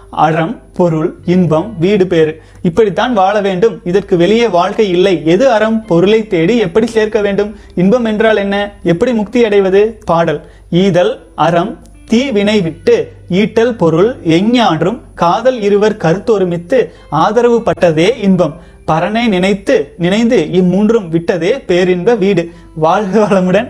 [0.09, 2.41] அறம் பொருள் இன்பம் வீடு பேறு.
[2.61, 3.81] இப்படித்தான் வாழ வேண்டும்.
[3.83, 5.21] இதற்கு வெளியே வாழ்க்கை இல்லை.
[5.25, 7.55] எது அறம் பொருளை தேடி எப்படி சேர்க்க வேண்டும்?
[7.75, 8.77] இன்பம் என்றால் என்ன?
[8.83, 9.99] எப்படி முக்தி அடைவது?
[10.05, 10.41] பாடல்.
[10.71, 11.77] ஈதல் அறம்
[12.11, 12.93] தீ வினை விட்டு
[13.39, 16.77] ஈட்டல் பொருள் எஞ்ஞான்றும் காதல் இருவர் கருத்தொருமித்து
[17.21, 18.53] ஆதரவு பட்டதே இன்பம்.
[18.89, 22.43] பரனை நினைத்து நினைந்து இம்மூன்றும் விட்டதே பேரின்ப வீடு.
[22.85, 23.67] வாழ்க வளமுடன்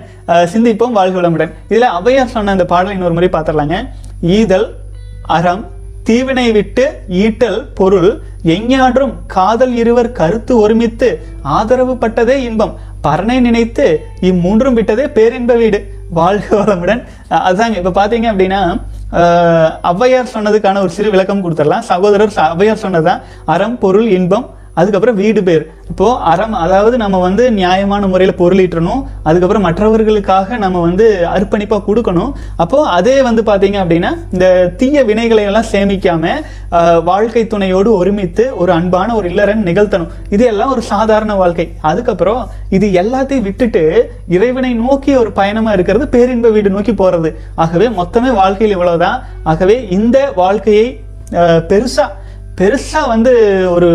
[0.53, 1.51] சிந்திப்போம் வாழ்க வளமுடன்.
[1.69, 3.79] இதில் அவையார் சொன்ன அந்த பாடலை இன்னொரு முறை பார்த்துடலாங்க.
[4.37, 4.67] ஈதல்
[5.37, 5.65] அறம்
[6.09, 6.85] தீவினை விட்டு
[7.23, 8.11] ஈட்டல் பொருள்
[8.55, 11.09] எஞ்ஞான்றும் காதல் இருவர் கருத்து ஒருமித்து
[11.57, 12.75] ஆதரவு பட்டதே இன்பம்.
[13.05, 13.85] பரனை நினைத்து
[14.29, 15.79] இம்மூன்றும் விட்டதே பேரின்ப வீடு.
[16.09, 17.03] வாழ்க வளமுடன்.
[17.29, 18.81] அதாங்க இப்போ பாத்தீங்க அப்படின்னா
[19.83, 21.79] ஔவையார் சொன்னதுக்கான ஒரு சிறு விளக்கம் கொடுத்துடலாம்.
[21.79, 25.63] சகோதரர் ச- ஔவையார் சொன்னதான் அறம் பொருள் இன்பம் அதுக்கப்புறம் வீடு பேர்.
[25.91, 32.31] இப்போது அறம் அதாவது நம்ம வந்து நியாயமான முறையில் பொருளீட்டணும் அதுக்கப்புறம் மற்றவர்களுக்காக நம்ம வந்து அர்ப்பணிப்பாக கொடுக்கணும்.
[32.63, 34.47] அப்போது அதே வந்து பார்த்தீங்க அப்படின்னா இந்த
[34.81, 36.43] தீய வினைகளை எல்லாம் சேமிக்காமல்
[37.09, 40.11] வாழ்க்கை துணையோடு ஒருமித்து ஒரு அன்பான ஒரு இல்லறன் நிகழ்த்தணும்.
[40.35, 41.67] இது எல்லாம் ஒரு சாதாரண வாழ்க்கை.
[41.91, 42.41] அதுக்கப்புறம்
[42.77, 43.83] இது எல்லாத்தையும் விட்டுட்டு
[44.37, 47.31] இறைவனை நோக்கி ஒரு பயணமாக இருக்கிறது பேரின்ப வீடு நோக்கி போகிறது
[47.65, 49.19] ஆகவே மொத்தமே வாழ்க்கையில் இவ்வளோதான்
[49.51, 50.87] ஆகவே இந்த வாழ்க்கையை
[51.71, 52.09] பெருசாக
[52.59, 53.33] பெருசாக வந்து
[53.73, 53.89] ஒரு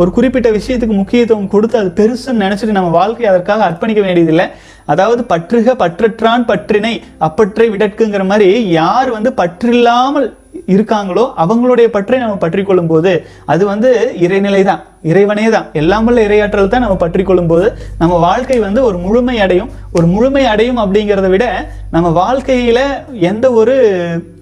[0.00, 4.46] ஒரு குறிப்பிட்ட விஷயத்துக்கு முக்கியத்துவம் கொடுத்து அது பெருசுன்னு நினச்சிட்டு நம்ம வாழ்க்கையை அதற்காக அர்ப்பணிக்க வேண்டியதில்லை.
[4.92, 6.92] அதாவது பற்றுக பற்றற்றான் பற்றினை
[7.26, 8.48] அப்பற்றை விடற்குங்கிற மாதிரி
[8.80, 10.28] யார் வந்து பற்றில்லாமல்
[10.72, 13.12] இருக்காங்களோ அவங்களுடைய பற்றை நம்ம பற்றி கொள்ளும்போது
[13.52, 13.90] அது வந்து
[14.24, 17.66] இறைநிலை தான் இறைவனே தான் எல்லாம் வல்ல இறையாற்றல் தான் நம்ம பற்றி கொள்ளும்போது
[17.98, 19.70] நம்ம வாழ்க்கை வந்து ஒரு முழுமை அடையும்.
[19.96, 21.46] ஒரு முழுமை அடையும் அப்படிங்கிறத விட
[21.94, 22.82] நம்ம வாழ்க்கையில்
[23.30, 23.74] எந்த ஒரு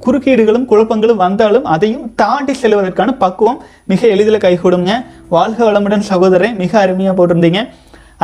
[0.04, 4.94] குறுக்கீடுகளும் குழப்பங்களும் வந்தாலும் அதையும் தாண்டி செல்வதற்கான பக்குவம் மிக எளிதில் கைகூடுங்க
[5.36, 7.62] வாழ்க வளமுடன் சகோதரன் மிக அருமையாக போட்டிருந்தீங்க.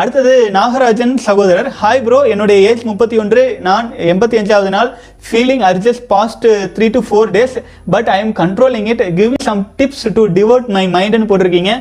[0.01, 1.67] அடுத்தது நாகராஜன் சகோதரர்.
[1.81, 4.91] ஹாய் ப்ரோ என்னுடைய ஏஜ் முப்பத்தி ஒன்று நான் எண்பத்தி அஞ்சாவது நாள்
[5.29, 7.57] feeling urges past three to four days
[7.95, 11.73] but I am controlling it give some tips to devote my மைண்ட்னு போட்டிருக்கீங்க.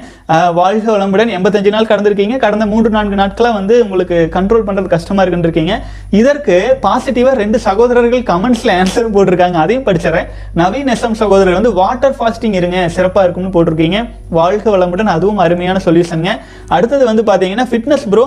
[0.60, 2.36] வாழ்க வளமுடன் எண்பத்தஞ்சு நாள் கடந்திருக்கீங்க.
[2.46, 5.76] கடந்த மூன்று நான்கு நாட்களாக வந்து உங்களுக்கு கண்ட்ரோல் பண்ணுறது கஷ்டமாக இருக்குன்னு இருக்கீங்க.
[6.20, 9.58] இதற்கு பாசிட்டிவாக ரெண்டு சகோதரர்கள் கமெண்ட்ஸில் ஆன்சர் போட்டிருக்காங்க.
[9.64, 10.30] அதையும் படிச்சிடறேன்.
[10.62, 14.00] நவீன் எஸ்எம் சகோதரர் வந்து வாட்டர் ஃபாஸ்டிங் இருங்க சிறப்பாக இருக்கும்னு போட்டிருக்கீங்க.
[14.40, 16.34] வாழ்க வளமுடன் அதுவும் அருமையான சொல்யூஷனுங்க
[16.76, 18.26] அடுத்தது வந்து பார்த்தீங்கன்னா fitness bro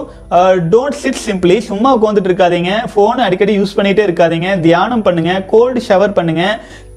[0.74, 2.72] don't sit simply சும்மா உட்காந்துட்டு இருக்காதீங்க.
[2.92, 4.48] ஃபோனை அடிக்கடி யூஸ் பண்ணிகிட்டே இருக்காதீங்க.
[4.68, 6.44] தியானம் பண்ணுங்க கோல்டு ஷவர் பண்ணுங்க.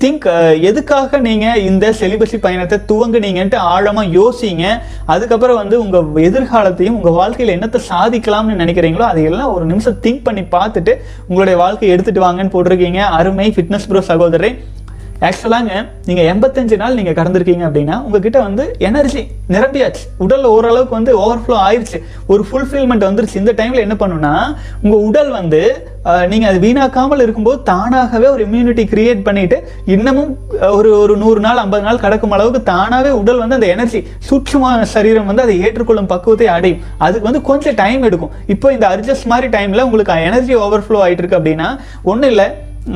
[0.02, 0.26] திங்க்
[0.70, 4.66] எதுக்காக நீங்க இந்த செலிபஸி பயணத்தை துவங்குனீங்கன்ட்டு ஆழமா யோசிங்க.
[5.14, 5.98] அதுக்கப்புறம் வந்து உங்க
[6.30, 10.96] எதிர்காலத்தையும் உங்க வாழ்க்கையில என்னத்தை சாதிக்கலாம்னு நினைக்கிறீங்களோ அதையெல்லாம் ஒரு நிமிஷம் திங்க் பண்ணி பார்த்துட்டு
[11.30, 13.04] உங்களுடைய வாழ்க்கையை எடுத்துட்டு வாங்கன்னு போட்டிருக்கீங்க.
[13.20, 14.52] அருமை ஃபிட்னஸ் ப்ரோ சகோதரி
[15.26, 15.72] ஆக்சுவலாங்க
[16.08, 19.22] நீங்கள் எண்பத்தஞ்சு நாள் நீங்கள் கடந்திருக்கீங்க அப்படின்னா உங்ககிட்ட வந்து எனர்ஜி
[19.56, 20.04] நிரம்பியாச்சு.
[20.24, 22.00] உடலில் ஓரளவுக்கு வந்து ஓவர்ஃப்ளோ ஆயிடுச்சு
[22.32, 23.38] ஒரு ஃபுல்ஃபில்மெண்ட் வந்துருச்சு.
[23.44, 24.34] இந்த டைமில் என்ன பண்ணுன்னா
[24.84, 25.62] உங்கள் உடல் வந்து
[26.32, 29.58] நீங்கள் அது வீணாக்காமல் இருக்கும்போது தானாகவே ஒரு இம்யூனிட்டி கிரியேட் பண்ணிட்டு
[29.96, 30.32] இன்னமும்
[30.78, 35.30] ஒரு ஒரு நூறு நாள் ஐம்பது நாள் கடக்கும் அளவுக்கு தானாகவே உடல் வந்து அந்த எனர்ஜி சூட்சும சரீரம்
[35.32, 36.84] வந்து அதை ஏற்றுக்கொள்ளும் பக்குவத்தை அடையும்.
[37.06, 38.36] அதுக்கு வந்து கொஞ்சம் டைம் எடுக்கும்.
[38.56, 41.70] இப்போ இந்த அட்ஜஸ்ட் மாதிரி டைமில் உங்களுக்கு எனர்ஜி ஓவர்ஃப்ளோ ஆகிட்டு இருக்கு அப்படின்னா
[42.12, 42.48] ஒன்றும் இல்லை.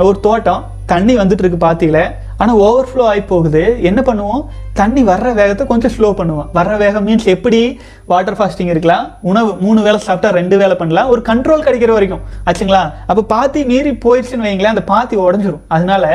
[0.07, 0.61] ஒரு தோட்டம்
[0.93, 1.99] தண்ணி வந்துட்டு இருக்கு பாத்தியில.
[2.41, 3.63] ஆனால் ஓவர்ஃப்ளோ ஆகி போகுது.
[3.89, 4.43] என்ன பண்ணுவோம்?
[4.79, 6.47] தண்ணி வர்ற வேகத்தை கொஞ்சம் ஸ்லோ பண்ணுவோம்.
[6.57, 7.59] வர்ற வேகம் மீன்ஸ் எப்படி?
[8.11, 9.03] வாட்டர் ஃபாஸ்டிங் இருக்கலாம்.
[9.31, 11.09] உணவு மூணு வேளை சாப்பிட்டா ரெண்டு வேளை பண்ணலாம்.
[11.13, 12.23] ஒரு கண்ட்ரோல் கிடைக்கிற வரைக்கும்.
[12.47, 12.81] ஆச்சுங்களா?
[13.09, 15.63] அப்போ பாத்தி மீறி போயிடுச்சுன்னு வைங்களேன் அந்த பாத்தி உடஞ்சிரும்.
[15.75, 16.05] அதனால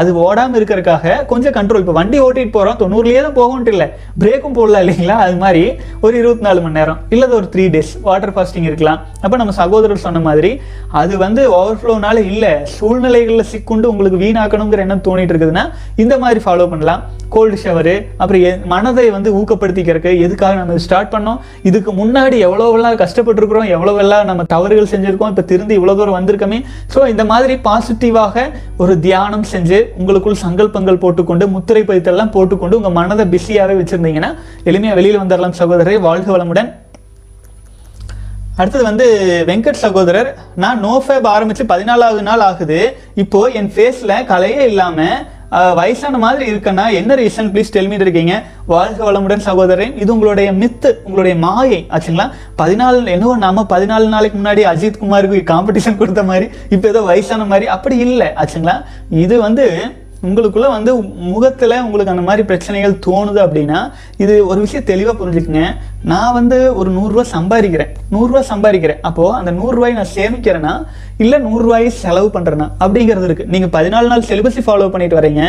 [0.00, 3.86] அது ஓடாமல் இருக்கிறதுக்காக கொஞ்சம் கண்ட்ரோல் இப்போ வண்டி ஓட்டிட்டு போகிறோம் தொண்ணூறுலேயே தான் போகன்ட்டு இல்லை.
[4.22, 5.16] பிரேக்கும் போடலாம் இல்லைங்களா?
[5.26, 5.62] அது மாதிரி
[6.04, 7.00] ஒரு இருபத்தி நாலு மணி நேரம்.
[7.14, 9.00] இல்லை ஒரு த்ரீ டேஸ் வாட்டர் ஃபாஸ்டிங் இருக்கலாம்.
[9.24, 10.52] அப்போ நம்ம சகோதரர் சொன்ன மாதிரி
[11.00, 12.52] அது வந்து ஓவர் ஃப்ளோனால இல்லை.
[12.76, 17.02] சூழ்நிலைகளில் சிக்குண்டு உங்களுக்கு வீணாக்கணுங்கிற எண்ணம் தோணிட்டு இருக்குதுன்னா இந்த மாதிரி ஃபாலோ பண்ணலாம்.
[17.28, 21.38] கோல்டு ஷவரு அப்புறம் எ- மனதை வந்து ஊக்கப்படுத்திக்கிறதுக்கு எதுக்காக நம்ம ஸ்டார்ட் பண்ணோம்?
[21.62, 26.62] இதுக்கு முன்னாடி எவ்வளோவெல்லாம் கஷ்டப்பட்டுருக்குறோம் எவ்வளோவெல்லாம் நம்ம தவறுகள் செஞ்சுருக்கோம் இப்போ திருந்து இவ்வளோ தூரம் வந்திருக்கோமே.
[26.94, 33.26] ஸோ இந்த மாதிரி பாசிட்டிவாக ஒரு தியானம் செஞ்சு உங்களுக்குள் சங்கல்பங்கள் போட்டுக்கொண்டு முத்திரை பதித்தெல்லாம் போட்டுக்கொண்டு உங்கள் மனதை
[33.26, 36.00] பிஸியாகவே வச்சுருந்தீங்கன்னா எளிமையாக வெளியில் வந்துடலாம் சகோதரரை.
[36.00, 36.74] வாழ்க வளமுடன்.
[38.60, 39.04] அடுத்தது வந்து
[39.50, 40.30] வெங்கட் சகோதரர்
[40.62, 42.80] நான் நோ ஃபேப் ஆரம்பித்து பதினாலாவது நாள் ஆகுது.
[43.22, 45.20] இப்போ என் ஃபேஸில் கலையே இல்லாமல்
[45.78, 48.34] வயசான மாதிரி இருக்கேன்னா என்ன ரீசன் ப்ளீஸ் டெல்மிட்டு இருக்கீங்க.
[48.72, 52.26] வாழ்க வளமுடன் சகோதரன் இது உங்களுடைய மித்து உங்களுடைய மாயை ஆச்சுங்களா?
[52.60, 57.68] பதினாலு என்னவோ நாம பதினாலு நாளைக்கு முன்னாடி அஜித் குமாருக்கு காம்படிஷன் கொடுத்த மாதிரி இப்போ ஏதோ வயசான மாதிரி
[57.76, 58.76] அப்படி இல்லை ஆச்சுங்களா?
[59.24, 59.66] இது வந்து
[60.28, 60.92] உங்களுக்குள்ள வந்து
[61.32, 63.78] முகத்துல உங்களுக்கு அந்த மாதிரி பிரச்சனைகள் தோணுது அப்படின்னா
[64.22, 65.62] இது ஒரு விஷயம் தெளிவாக புரிஞ்சுக்குங்க.
[66.10, 67.90] நான் வந்து ஒரு நூறுரூவா சம்பாதிக்கிறேன்.
[68.12, 69.00] நூறுரூவா சம்பாதிக்கிறேன்.
[69.08, 70.72] அப்போது அந்த நூறுரூவாய் நான் சேமிக்கிறேன்னா
[71.24, 75.42] இல்லை நூறுரூவாயை செலவு பண்ணுறேன்னா அப்படிங்கிறது இருக்குது நீங்கள் பதினாலு நாள் செலிபஸை ஃபாலோ பண்ணிட்டு வரீங்க.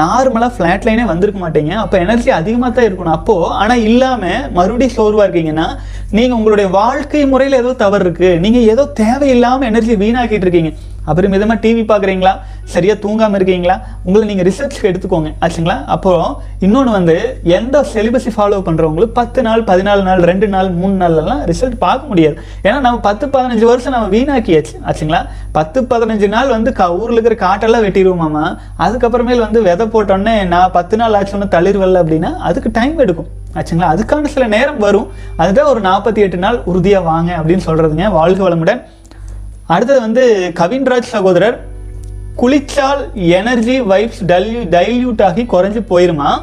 [0.00, 1.72] நார்மலாக ஃப்ளாட் லைனே வந்திருக்க மாட்டீங்க.
[1.84, 3.16] அப்போ எனர்ஜி அதிகமாக தான் இருக்கணும்.
[3.18, 5.68] அப்போது ஆனால் இல்லாமல் மறுபடியும் சோர்வாக இருக்கீங்கன்னா
[6.16, 10.72] நீங்கள் உங்களுடைய வாழ்க்கை முறையில் ஏதோ தவறு இருக்குது நீங்கள் ஏதோ தேவையில்லாமல் எனர்ஜி வீணாக்கிட்டு இருக்கீங்க.
[11.10, 12.32] அப்புறம் மிதமாக டிவி பார்க்குறீங்களா?
[12.72, 13.74] சரியாக தூங்காமல் இருக்கீங்களா?
[14.06, 15.30] உங்களை நீங்கள் ரிசர்ச்க்கு எடுத்துக்கோங்க.
[15.44, 15.76] ஆச்சுங்களா?
[15.94, 16.12] அப்போ
[16.66, 17.14] இன்னொன்று வந்து
[17.58, 22.38] எந்த செலிபஸை ஃபாலோ பண்ணுறவங்களும் பத்து நாள் பதினாலு நாள் ரெண்டு நாள் மூணு நாள்லாம் ரிசல்ட் பார்க்க முடியாது.
[22.62, 25.26] ஏன்னா நம்ம பத்து பதினஞ்சு வருஷம் நம்ம வீணாக்கியாச்சு ஆச்சுங்களா?
[25.52, 30.96] பத்து பதினஞ்சு நாள் வந்து க ஊர்ல இருக்கிற காட்டெல்லாம் வெட்டிடுவோமாமா அதுக்கப்புறமேல் வந்து விதை போட்டோன்னே நான் பத்து
[30.96, 33.94] நாள் ஆச்சுன்னு தளிர்வல்ல அப்படின்னா அதுக்கு டைம் எடுக்கும் ஆச்சுங்களா?
[33.94, 35.08] அதுக்கான சில நேரம் வரும்.
[35.36, 38.82] அதுதான் ஒரு நாற்பத்தி எட்டு நாள் உறுதியா வாங்க அப்படின்னு சொல்கிறதுங்க வாழ்க வளமுடன்.
[39.66, 41.64] அடுத்தது வந்து கவின்ராஜ் சகோதரர்
[42.36, 46.38] குளிச்சால் எனர்ஜி வைப்ஸ் டல்யூ டைல்யூட் ஆகி குறைஞ்சி போயிருமா?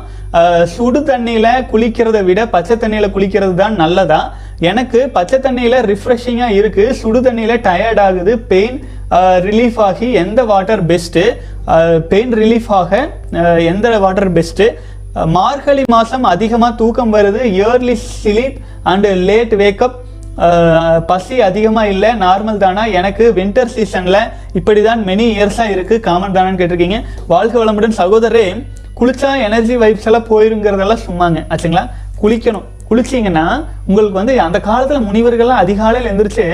[0.75, 4.21] சுடு தண்ணியில் குளிக்கிறத விட பச்சை தண்ணியில் குளிக்கிறது தான் நல்லதா?
[4.69, 8.33] எனக்கு பச்சை தண்ணியில் ரிஃப்ரெஷிங்காக இருக்குது சுடு தண்ணியில் டயர்ட் ஆகுது.
[8.51, 8.77] பெயின்
[9.47, 11.23] ரிலீஃப் ஆகி எந்த வாட்டர் பெஸ்ட்டு
[12.11, 12.91] பெயின் ரிலீஃப் ஆக
[13.73, 14.67] எந்த வாட்டர் பெஸ்ட்டு
[15.37, 17.41] மார்கழி மாதம் அதிகமாக தூக்கம் வருது.
[17.57, 18.57] Early sleep
[18.91, 19.99] and late wake up
[21.09, 22.11] பசி அதிகமாக இல்லை.
[22.25, 22.83] நார்மல் தானா?
[22.99, 24.21] எனக்கு வின்டர் சீசனில்
[24.59, 26.99] இப்படி தான் மெனி இயர்ஸாக இருக்குது காமன் தானான்னு கேட்டிருக்கீங்க.
[27.33, 28.47] வாழ்க்கை வளமுடன் சகோதரே
[28.99, 31.83] குளிச்சா எனர்ஜி வைப்ஸ் எல்லாம் போயிருங்கிறதெல்லாம் சும்மாங்க ஆச்சுங்களா?
[32.21, 32.65] குளிக்கணும்.
[32.89, 33.45] குளிச்சீங்கன்னா
[33.87, 36.45] உங்களுக்கு வந்து அந்த காலத்துல முனிவர்கள்லாம் அதிகாலையில் எந்திரிச்சு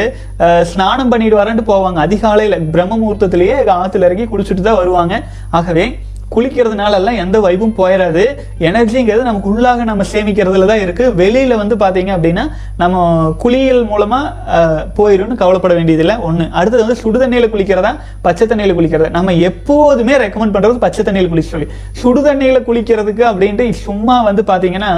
[0.71, 1.99] ஸ்நானம் பண்ணிட்டு வரேன்ட்டு போவாங்க.
[2.07, 5.15] அதிகாலையில பிரம்ம முகூர்த்தத்திலேயே ஆற்றுல இறங்கி குளிச்சுட்டு தான் வருவாங்க.
[5.59, 5.85] ஆகவே
[6.33, 8.23] குளிக்கிறதுனால எல்லாம் எந்த வைப்பும் போயிடாது
[8.67, 12.43] எனர்ஜிங்கிறது நமக்கு உள்ளாக நம்ம சேமிக்கிறதுல தான் இருக்குது வெளியில் வந்து பார்த்தீங்க அப்படின்னா
[12.81, 13.03] நம்ம
[13.43, 14.59] குளியல் மூலமாக
[14.97, 16.15] போயிடும்னு கவலைப்பட வேண்டியதில்லை.
[16.27, 17.91] ஒன்று அடுத்தது வந்து சுடுதண்ணியில் குளிக்கிறதா?
[18.27, 19.09] பச்சை தண்ணியில் குளிக்கிறதா.
[19.17, 21.69] நம்ம எப்போதுமே ரெக்கமெண்ட் பண்ணுறது பச்சை தண்ணியில் குளிக்க சொல்லி.
[22.03, 24.93] சுடுதண்ணியில் குளிக்கிறதுக்கு அப்படின்ட்டு சும்மா வந்து பார்த்தீங்கன்னா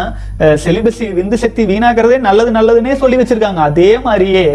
[0.65, 3.61] செலிபஸி விந்து சக்தி வீணாக்கிறதே நல்லது நல்லதுன்னே சொல்லி வச்சுருக்காங்க.
[3.71, 4.45] அதே மாதிரியே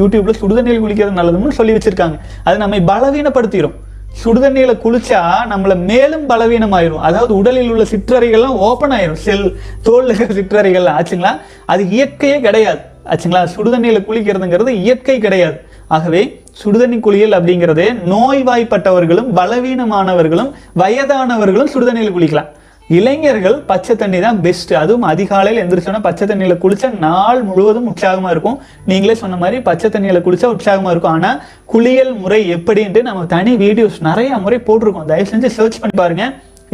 [0.00, 2.16] யூடியூப்ல சுடுதண்ணியில் குளிக்கிறது நல்லதுன்னு சொல்லி வச்சிருக்காங்க.
[2.48, 3.76] அது நம்மை பலவீனப்படுத்திடும்
[4.24, 7.00] சுடுதண்ணியில குளிச்சா நம்மள மேலும் பலவீனமாயிரும்.
[7.00, 9.12] அதாவது உடலில் உள்ள சிற்றறைகள்லாம் ஓப்பன் ஆயிரும்.
[9.12, 10.96] செல் தோல் சிற்றறைகள் சிற்றறைகள்லாம்.
[11.00, 11.40] ஆச்சுங்களா?
[11.66, 12.78] அது இயற்கையே கிடையாது.
[13.04, 13.46] ஆச்சுங்களா?
[13.56, 15.60] சுடுதண்ணியில குளிக்கிறதுங்கிறது இயற்கை கிடையாது.
[15.88, 22.48] ஆகவே சுடுதண்ணி குளியல் அப்படிங்கிறது நோய்வாய்ப்பட்டவர்களும் பலவீனமானவர்களும் வயதானவர்களும் சுடுதண்ணியில் குளிக்கலாம்.
[22.96, 28.58] இளைஞர்கள் பச்சை தண்ணி தான் பெஸ்ட் அதுவும் அதிகாலையில் எந்திரிச்சோன்னா பச்சை தண்ணியில் குளிச்சா நாள் முழுவதும் உற்சாகமாக இருக்கும்.
[28.90, 31.14] நீங்களே சொன்ன மாதிரி பச்சை தண்ணியில் குளிச்சா உற்சாகமாக இருக்கும்.
[31.16, 31.40] ஆனால்
[31.72, 35.08] குளியல் முறை எப்படின்ட்டு நம்ம தனி வீடியோஸ் நிறைய முறை போட்டிருக்கோம்.
[35.10, 36.26] தயவு செஞ்சு சர்ச் பண்ணி பாருங்க.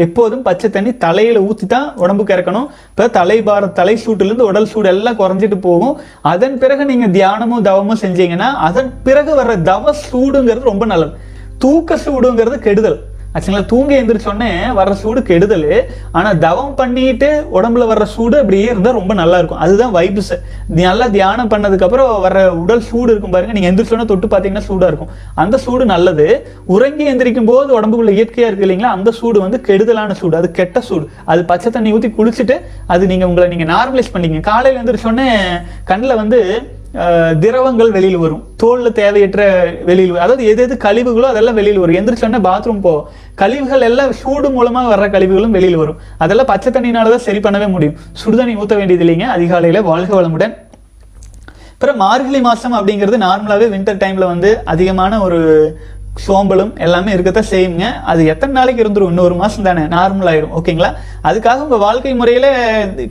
[0.04, 2.68] எப்போதும் பச்சை தண்ணி தலையில ஊத்தி தான் உடம்புக்கு இறக்கணும்.
[2.92, 5.96] இப்போ தலைபார தலை சூட்டுலேருந்து உடல் சூடு எல்லாம் குறைஞ்சிட்டு போகும்.
[6.34, 11.12] அதன் பிறகு நீங்க தியானமும் தவமும் செஞ்சீங்கன்னா அதன் பிறகு வர்ற தவ சூடுங்கிறது ரொம்ப நல்லது.
[11.64, 12.98] தூக்க சூடுங்கிறது கெடுதல்.
[13.34, 15.68] ஆக்சுவலா தூங்க எந்திரிச்சோடனே வர்ற சூடு கெடுதல்.
[16.18, 19.62] ஆனால் தவம் பண்ணிட்டு உடம்புல வர்ற சூடு அப்படியே இருந்தால் ரொம்ப நல்லா இருக்கும்.
[19.66, 20.34] அதுதான் வைப்ஸ்
[20.82, 23.54] நல்லா தியானம் பண்ணதுக்கப்புறம் வர வர்ற உடல் சூடு இருக்கும் பாருங்க.
[23.56, 25.10] நீங்கள் எந்திரிச்சோன்னே தொட்டு பார்த்தீங்கன்னா சூடாக இருக்கும்.
[25.42, 26.26] அந்த சூடு நல்லது.
[26.74, 28.92] உறங்கி எந்திரிக்கும் போது உடம்புக்குள்ள இயற்கையாக இருக்கு இல்லைங்களா?
[28.98, 30.34] அந்த சூடு வந்து கெடுதலான சூடு.
[30.40, 31.04] அது கெட்ட சூடு.
[31.32, 32.56] அது பச்சை தண்ணி ஊற்றி குளிச்சுட்டு
[32.94, 34.48] அது நீங்கள் உங்களை நீங்கள் நார்மலைஸ் பண்ணிக்கங்க.
[34.52, 35.28] காலையில் எந்திரிச்சோடனே
[35.90, 36.40] கண்ணில் வந்து
[37.42, 38.42] திரவங்கள் வெளியில் வரும்.
[38.56, 39.42] தோலில் தேவையற்ற
[39.88, 40.24] வெளியில் வரும்.
[40.24, 41.96] அதாவது எது எது கழிவுகளோ அதெல்லாம் வெளியில் வரும்.
[42.00, 42.92] எந்திரிச்சோடனே பாத்ரூம் போ.
[43.34, 45.98] கழிவுகள் எல்லாம் சூடு மூலமாக வர்ற கழிவுகளும் வெளியில் வரும்.
[46.18, 47.96] அதெல்லாம் பச்சை தண்ணினால தான் சரி பண்ணவே முடியும்.
[48.20, 49.26] சுடுதண்ணி ஊற்ற வேண்டியது இல்லைங்க.
[49.36, 50.54] அதிகாலையில் வாழ்க வளமுடன்.
[51.72, 55.40] அப்புறம் மார்கழி மாதம் அப்படிங்கிறது நார்மலாகவே வின்டர் டைமில் வந்து அதிகமான ஒரு
[56.24, 57.86] சோம்பலும் எல்லாமே இருக்கத்தான் செய்யுங்க.
[58.10, 59.10] அது எத்தனை நாளைக்கு இருந்துரும்?
[59.12, 59.82] இன்னொரு மாதம் தானே.
[59.94, 60.52] நார்மல் ஆயிரும்.
[60.58, 60.90] ஓகேங்களா
[61.28, 62.48] அதுக்காக உங்கள் வாழ்க்கை முறையில்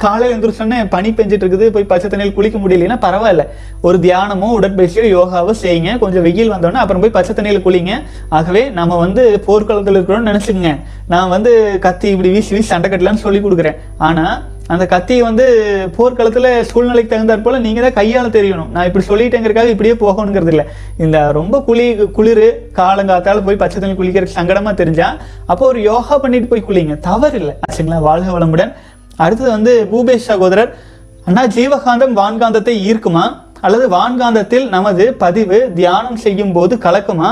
[0.04, 1.68] காலையில் எழுந்திரிச்சோன்னே பனி பெஞ்சிட்டு இருக்குது.
[1.76, 3.46] போய் பச்சை தண்ணியில் குளிக்க முடியலன்னா பரவாயில்ல.
[3.88, 5.98] ஒரு தியானமோ உடற்பயிற்சியோ யோகாவோ செய்யுங்க.
[6.04, 7.94] கொஞ்சம் வெயில் வந்தோடனே அப்புறம் போய் பச்சை தண்ணியில் குளிங்க.
[8.40, 10.74] ஆகவே நம்ம வந்து போர்க்காலத்தில் இருக்கிறோம்னு நினச்சிக்கோங்க.
[11.14, 11.54] நான் வந்து
[11.88, 13.80] கத்தி இப்படி வீசி வீசி சண்டை கட்டலான்னு சொல்லி கொடுக்குறேன்.
[14.10, 14.36] ஆனால்
[14.74, 15.46] அந்த கத்தி வந்து
[15.96, 18.70] போர்க்களத்தில் சூழ்நிலைக்கு தகுந்தாற் போல் நீங்கள் தான் கையால் தெரியணும்.
[18.74, 20.66] நான் இப்படி சொல்லிட்டேங்கிறதுக்காக இப்படியே போகணுங்கிறது இல்லை.
[21.06, 21.86] இந்த ரொம்ப குளி
[22.18, 22.46] குளிர்
[22.80, 25.08] காலங்காத்தால் போய் பச்சை தண்ணி குளிக்கிறதுக்கு சங்கடமாக தெரிஞ்சா
[25.52, 26.96] அப்போ ஒரு யோகா பண்ணிட்டு போய் குளிங்க.
[27.10, 27.56] தவறு இல்லை.
[27.68, 28.00] ஆச்சுங்களா?
[28.10, 28.72] வாழ்க வளமுடன்.
[29.24, 30.72] அடுத்தது வந்து பூபேஷ் சகோதரர்
[31.30, 33.26] அண்ணா ஜீவகாந்தம் வான்காந்தத்தை ஈர்க்குமா?
[33.66, 37.30] அல்லது வான்காந்தத்தில் நமது பதிவு தியானம் செய்யும் போது கலக்குமா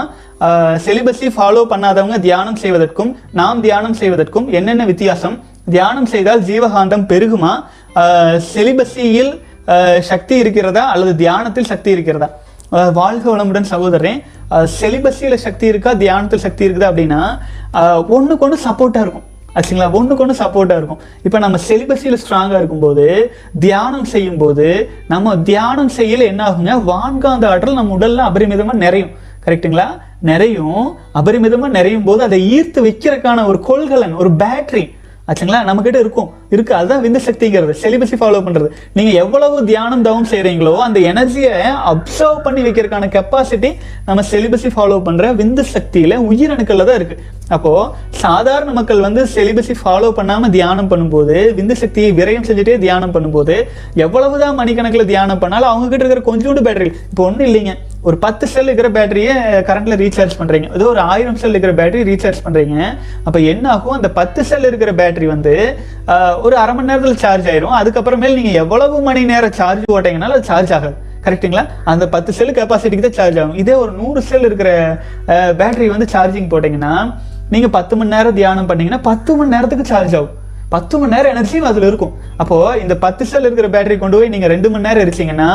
[0.84, 5.36] செலிபஸை ஃபாலோ பண்ணாதவங்க தியானம் செய்வதற்கும் நாம் தியானம் செய்வதற்கும் என்னென்ன வித்தியாசம்?
[5.76, 7.54] தியானம் செய்தால் ஜீவகாந்தம் பெருகுமா?
[8.54, 9.32] செலிபஸியில்
[10.12, 10.84] சக்தி இருக்கிறதா?
[10.94, 12.30] அல்லது தியானத்தில் சக்தி இருக்கிறதா?
[13.00, 14.22] வாழ்க வளமுடன் சகோதரன்
[14.80, 15.92] செலிபஸியில் சக்தி இருக்கா?
[16.04, 17.22] தியானத்தில் சக்தி இருக்குதா அப்படின்னா
[18.16, 19.28] ஒன்றுக்கு ஒன்று சப்போர்ட்டாக இருக்கும்.
[19.58, 19.88] ஆச்சுங்களா?
[19.98, 21.02] ஒன்றுக்கு ஒன்று சப்போர்ட்டாக இருக்கும்.
[21.28, 23.06] இப்போ நம்ம செலிபஸியில் ஸ்ட்ராங்காக இருக்கும்போது
[23.66, 24.68] தியானம் செய்யும்போது
[25.14, 26.76] நம்ம தியானம் செய்யல என்ன ஆகுங்க?
[26.92, 29.12] வான்காந்த ஆற்றல் நம்ம உடலில் அபரிமிதமாக நிறையும்.
[29.46, 29.88] கரெக்ட்டுங்களா?
[30.30, 30.82] நிறையும்.
[31.20, 34.86] அபரிமிதமாக நிறையும் போது அதை ஈர்த்து வைக்கிறதுக்கான ஒரு கொள்கலன் ஒரு பேட்டரி
[35.28, 35.60] ஆச்சுங்களா?
[35.68, 36.30] நம்மக்கிட்ட இருக்கும்.
[36.56, 36.74] இருக்கு.
[36.80, 37.74] அதுதான் விந்து சக்திங்கிறது.
[37.84, 38.70] செலிபஸை ஃபாலோ பண்றது.
[38.98, 41.54] நீங்க எவ்வளவு தியானம் தவம் செய்யறீங்களோ அந்த எனர்ஜியை
[41.92, 43.72] அப்சர்வ் பண்ணி வைக்கிறதுக்கான கெப்பாசிட்டி
[44.10, 47.18] நம்ம செலிபஸை ஃபாலோ பண்ற விந்து சக்தியில உயிரணுக்கள்ல தான் இருக்கு.
[47.56, 47.72] அப்போ
[48.24, 53.56] சாதாரண மக்கள் வந்து செலிபஸை ஃபாலோ பண்ணாம தியானம் பண்ணும்போது விந்து சக்தியை விரயம் செஞ்சுட்டே தியானம் பண்ணும்போது
[54.06, 57.74] எவ்வளவுதான் மணிக்கணக்கில் தியானம் பண்ணாலும் அவங்க கிட்ட இருக்கிற கொஞ்சோண்டு பேட்டரி இப்போ ஒன்றும் இல்லைங்க.
[58.10, 59.34] ஒரு பத்து செல் இருக்கிற பேட்டரியை
[59.68, 60.68] கரண்ட்ல ரீசார்ஜ் பண்றீங்க.
[60.78, 62.78] ஏதோ ஒரு ஆயிரம் செல் இருக்கிற பேட்டரி ரீசார்ஜ் பண்றீங்க.
[63.28, 63.98] அப்ப என்ன ஆகும்?
[63.98, 65.54] அந்த பத்து செல் இருக்கிற பேட்டரி வந்து
[66.48, 67.76] ஒரு அரை மணி நேரத்தில் சார்ஜ் ஆயிரும்.
[67.80, 70.96] அதுக்கப்புறமேல் நீங்க எவ்வளவு மணி நேரம் சார்ஜ் போட்டீங்கனாலும் அது சார்ஜ் ஆகாது.
[71.26, 73.58] கரெக்ட்டுங்களா அந்த பத்து செல் கெப்பாசிட்டிக்கு தான் சார்ஜ் ஆகும்.
[73.64, 74.70] இதே ஒரு நூறு செல் இருக்கிற
[75.60, 76.94] பேட்டரி வந்து சார்ஜிங் போட்டீங்கன்னா
[77.54, 80.36] நீங்க பத்து மணி நேரம் தியானம் பண்ணீங்கன்னா பத்து மணி நேரத்துக்கு சார்ஜ் ஆகும்.
[80.74, 82.14] பத்து மணி நேரம் எனர்ஜியும் அதுல இருக்கும்.
[82.42, 85.50] அப்போ இந்த பத்து செல் இருக்கிற பேட்டரி கொண்டு போய் நீங்க ரெண்டு மணி நேரம் எரிச்சீங்கன்னா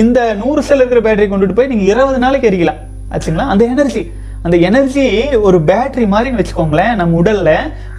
[0.00, 2.80] இந்த நூறு செல் இருக்கிற பேட்டரி கொண்டுட்டு போய் நீங்க இருபது நாளைக்கு எரிக்கலாம்.
[3.14, 3.46] ஆச்சுங்களா?
[3.52, 4.02] அந்த எனர்ஜி
[4.46, 5.04] அந்த எனர்ஜி
[5.46, 7.50] ஒரு பேட்டரி மாதிரின்னு வச்சுக்கோங்களேன் நம்ம உடல்ல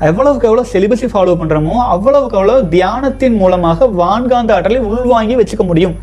[0.10, 5.96] எவ்வளவுக்கு எவ்வளவு செலிபஸை ஃபாலோ பண்றோமோ அவ்வளவுக்கு அவ்வளவு தியானத்தின் மூலமாக வான்காந்த ஆற்றலை உள்வாங்கி வச்சுக்க முடியும்.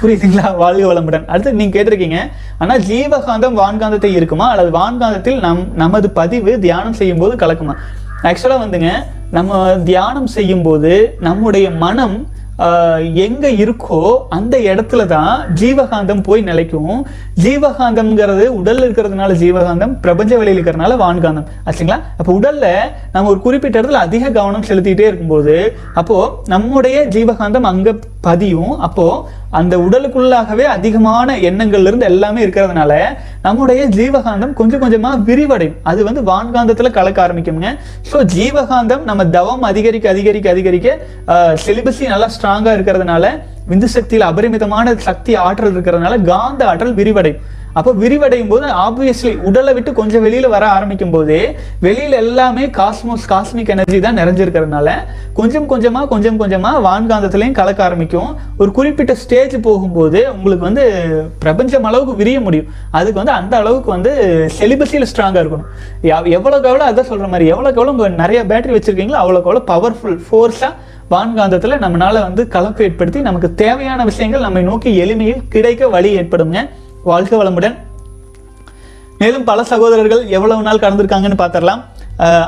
[0.00, 0.46] புரியுதுங்களா?
[0.56, 1.26] வாழ்க வளமுடன்.
[1.26, 2.18] அடுத்து நீங்க கேட்டிருக்கீங்க
[2.58, 4.46] ஆனா ஜீவகாந்தம் வான்காந்தத்தை இருக்குமா?
[4.50, 7.74] அல்லது வான்காந்தத்தில் நம் நமது பதிவு தியானம் செய்யும் போது கலக்குமா
[8.28, 8.90] ஆக்சுவலா வந்துங்க
[9.30, 9.52] நம்ம
[9.90, 12.16] தியானம் செய்யும் போது நம்முடைய மனம்
[13.14, 17.06] எங்கே இருக்கோ அந்த இடத்துல தான் ஜீவகாந்தம் போய் நிலைக்கும்.
[17.42, 21.46] ஜீவகாந்தம்ங்கிறது உடல்ல இருக்கிறதுனால ஜீவகாந்தம் பிரபஞ்ச வெளியில் இருக்கிறதுனால வான்காந்தம்.
[21.66, 22.00] ஆச்சுங்களா?
[22.18, 22.66] அப்போ உடல்ல
[23.12, 27.94] நம்ம ஒரு குறிப்பிட்ட இடத்துல அதிக கவனம் செலுத்திட்டே இருக்கும்போது அப்போது நம்முடைய ஜீவகாந்தம் அங்கே
[28.26, 28.72] பதியும்.
[28.86, 29.06] அப்போ
[29.58, 32.92] அந்த உடலுக்குள்ளாகவே அதிகமான எண்ணங்கள்ல இருந்து எல்லாமே இருக்கிறதுனால
[33.46, 35.78] நம்முடைய ஜீவகாந்தம் கொஞ்சம் கொஞ்சமா விரிவடையும்.
[35.90, 37.70] அது வந்து வான்காந்தத்துல கலக்க ஆரம்பிக்குங்க
[38.10, 40.98] ஸோ ஜீவகாந்தம் நம்ம தவம் அதிகரிக்க அதிகரிக்க அதிகரிக்க
[41.64, 43.26] சிலிபஸி நல்லா ஸ்ட்ராங்கா இருக்கிறதுனால
[43.72, 47.42] விந்து சக்தியில் அபரிமிதமான சக்தி ஆற்றல் இருக்கிறதுனால காந்த ஆற்றல் விரிவடையும்.
[47.78, 51.40] அப்போ விரிவடையும் போது ஆப்வியஸ்லி உடலை விட்டு கொஞ்சம் வெளியில் வர ஆரம்பிக்கும் போதே
[51.86, 54.88] வெளியில் எல்லாமே காஸ்மோஸ் காஸ்மிக் எனர்ஜி தான் நிறைஞ்சிருக்கிறதுனால
[55.38, 58.30] கொஞ்சம் கொஞ்சமாக கொஞ்சம் கொஞ்சமாக வான்காந்தத்துலேயும் கலக்க ஆரம்பிக்கும்.
[58.60, 60.84] ஒரு குறிப்பிட்ட ஸ்டேஜ் போகும்போது உங்களுக்கு வந்து
[61.44, 62.68] பிரபஞ்சம் அளவுக்கு விரிய முடியும்.
[62.98, 64.12] அதுக்கு வந்து அந்த அளவுக்கு வந்து
[64.58, 65.68] செலிபஸியில் ஸ்ட்ராங்காக இருக்கணும்.
[66.36, 70.18] எவ்வளோக்கு எவ்வளோ எவ்வளவு அதான் சொல்கிற மாதிரி எவ்வளோக்கு எவ்வளோ உங்கள் நிறைய பேட்டரி வச்சுருக்கீங்களோ அவ்வளோக்கு எவ்வளோ பவர்ஃபுல்
[70.28, 70.72] ஃபோர்ஸாக
[71.12, 76.58] வான்காந்தத்தில் நம்மளால் வந்து கலப்பு ஏற்படுத்தி நமக்கு தேவையான விஷயங்கள் நம்மை நோக்கி எளிமையில் கிடைக்க வழி ஏற்படுங்க
[77.10, 77.76] வாழ்க வளமுடன்.
[79.18, 81.82] மேலும் பல சகோதரர்கள் எவ்வளவு நாள் கடந்திருக்காங்கன்னு பார்த்துடலாம்.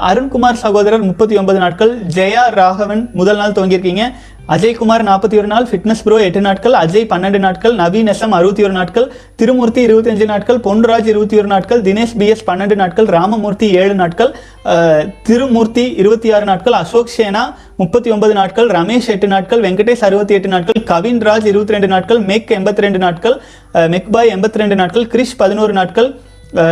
[0.09, 4.05] அருண்குமார் சகோதரர் முப்பத்தி ஒன்பது நாட்கள் ஜெயா ராகவன் முதல் நாள் துவங்கியிருக்கீங்க.
[4.55, 6.75] அஜய்குமார் நாற்பத்தி ஒரு நாள் ஃபிட்னஸ் ப்ரோ எட்டு நாட்கள்.
[6.81, 7.73] அஜய் பன்னெண்டு நாட்கள்.
[7.77, 9.07] நவீன் எஸ்எம் அறுபத்தி ஒரு நாட்கள்.
[9.41, 10.59] திருமூர்த்தி இருபத்தஞ்சு நாட்கள்.
[10.67, 11.83] பொன்ராஜ் இருபத்தி ஒரு நாட்கள்.
[11.83, 13.09] தினேஷ் பிஎஸ் பன்னெண்டு நாட்கள்.
[13.17, 14.31] ராமமூர்த்தி ஏழு நாட்கள்.
[15.29, 16.73] திருமூர்த்தி இருபத்தி ஆறு நாட்கள்.
[16.73, 17.43] அசோக் சேனா
[17.77, 18.69] முப்பத்தி ஒன்பது நாட்கள்.
[18.69, 19.61] ரமேஷ் எட்டு நாட்கள்.
[19.61, 20.83] வெங்கடேஷ் அறுபத்தி எட்டு நாட்கள்.
[20.93, 22.19] கவின்ராஜ் இருபத்தி ரெண்டு நாட்கள்.
[22.31, 23.37] மெக் எண்பத்தி ரெண்டு நாட்கள்.
[23.75, 25.07] மெக்பாய் எண்பத்தி ரெண்டு நாட்கள்.
[25.07, 26.11] கிரிஷ் பதினோரு நாட்கள்.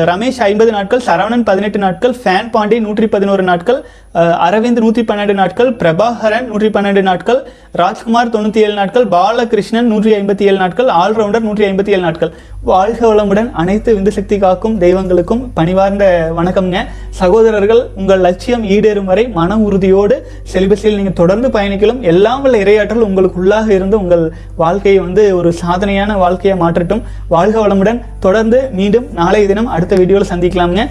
[0.08, 3.78] ரமேஷ் ஐம்பது நாட்கள் சரவணன் பதினெட்டு நாட்கள் ஃபேன் பாண்டே நூற்றி பதினோரு நாட்கள்
[4.14, 7.40] அஹ் அரவிந்த் நூற்றி பன்னெண்டு நாட்கள் பிரபாகரன் நூற்றி பன்னெண்டு நாட்கள்
[7.74, 12.32] ராஜ்குமார் தொண்ணூற்றி ஏழு நாட்கள் பாலகிருஷ்ணன் நூற்றி ஐம்பத்தி ஏழு நாட்கள் ஆல்ரவுண்டர் நூற்றி ஐம்பத்தி ஏழு நாட்கள்.
[12.68, 16.04] வாழ்க வளமுடன் அனைத்து விந்து சக்தி காக்கும் தெய்வங்களுக்கும் பணிவார்ந்த
[16.36, 16.78] வணக்கம்ங்க.
[17.18, 20.16] சகோதரர்கள் உங்கள் லட்சியம் ஈடேறும் வரை மன உறுதியோடு
[20.52, 24.24] செலிபஸில் நீங்கள் தொடர்ந்து பயணிக்கலாம் எல்லாம் உள்ள இரையாற்றல் உங்களுக்குள்ளாக இருந்து உங்கள்
[24.62, 27.02] வாழ்க்கையை வந்து ஒரு சாதனையான வாழ்க்கையை மாற்றட்டும்.
[27.34, 30.84] வாழ்க வளமுடன் தொடர்ந்து மீண்டும் நாளைய தினம் அடுத்த வீடியோவில் சந்திக்கலாம்ங்க.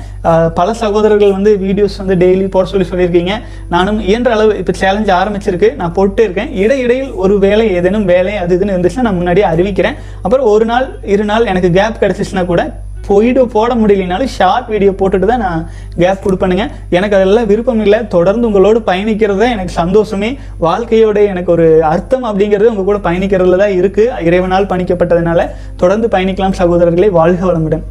[0.59, 3.33] பல சகோதரர்கள் வந்து வீடியோஸ் வந்து டெய்லி போட சொல்லி சொல்லியிருக்கீங்க.
[3.73, 5.71] நானும் இயன்ற அளவு இப்போ சேலஞ்ச் ஆரம்பிச்சிருக்கு.
[5.81, 6.53] நான் போட்டு இருக்கேன்.
[6.63, 9.99] இடையிடையில் ஒரு வேலை ஏதேனும் வேலை அது இதுன்னு இருந்துச்சுன்னா நான் முன்னாடியே அறிவிக்கிறேன்.
[10.25, 15.25] அப்புறம் ஒரு நாள் இரு நாள் எனக்கு கேப் கிடச்சிச்சுன்னா கூட போயிட்டு போட முடியலனாலும் ஷார்ட் வீடியோ போட்டுட்டு
[15.25, 15.69] தான் நான்
[16.01, 16.65] கேப் கொடுப்பேனுங்க.
[16.89, 18.07] எனக்கு அதெல்லாம் விருப்பம் இல்லை.
[18.07, 20.29] தொடர்ந்து உங்களோடு பயணிக்கிறது தான் எனக்கு சந்தோஷமே.
[20.61, 27.09] வாழ்க்கையோட எனக்கு ஒரு அர்த்தம் அப்படிங்கிறது உங்கள் கூட பயணிக்கிறதுல தான் இருக்குது இறைவனால் பணிக்கப்பட்டதுனால தொடர்ந்து பயணிக்கலாம் சகோதரர்களை.
[27.09, 27.83] வாழ்க வளமுடன்.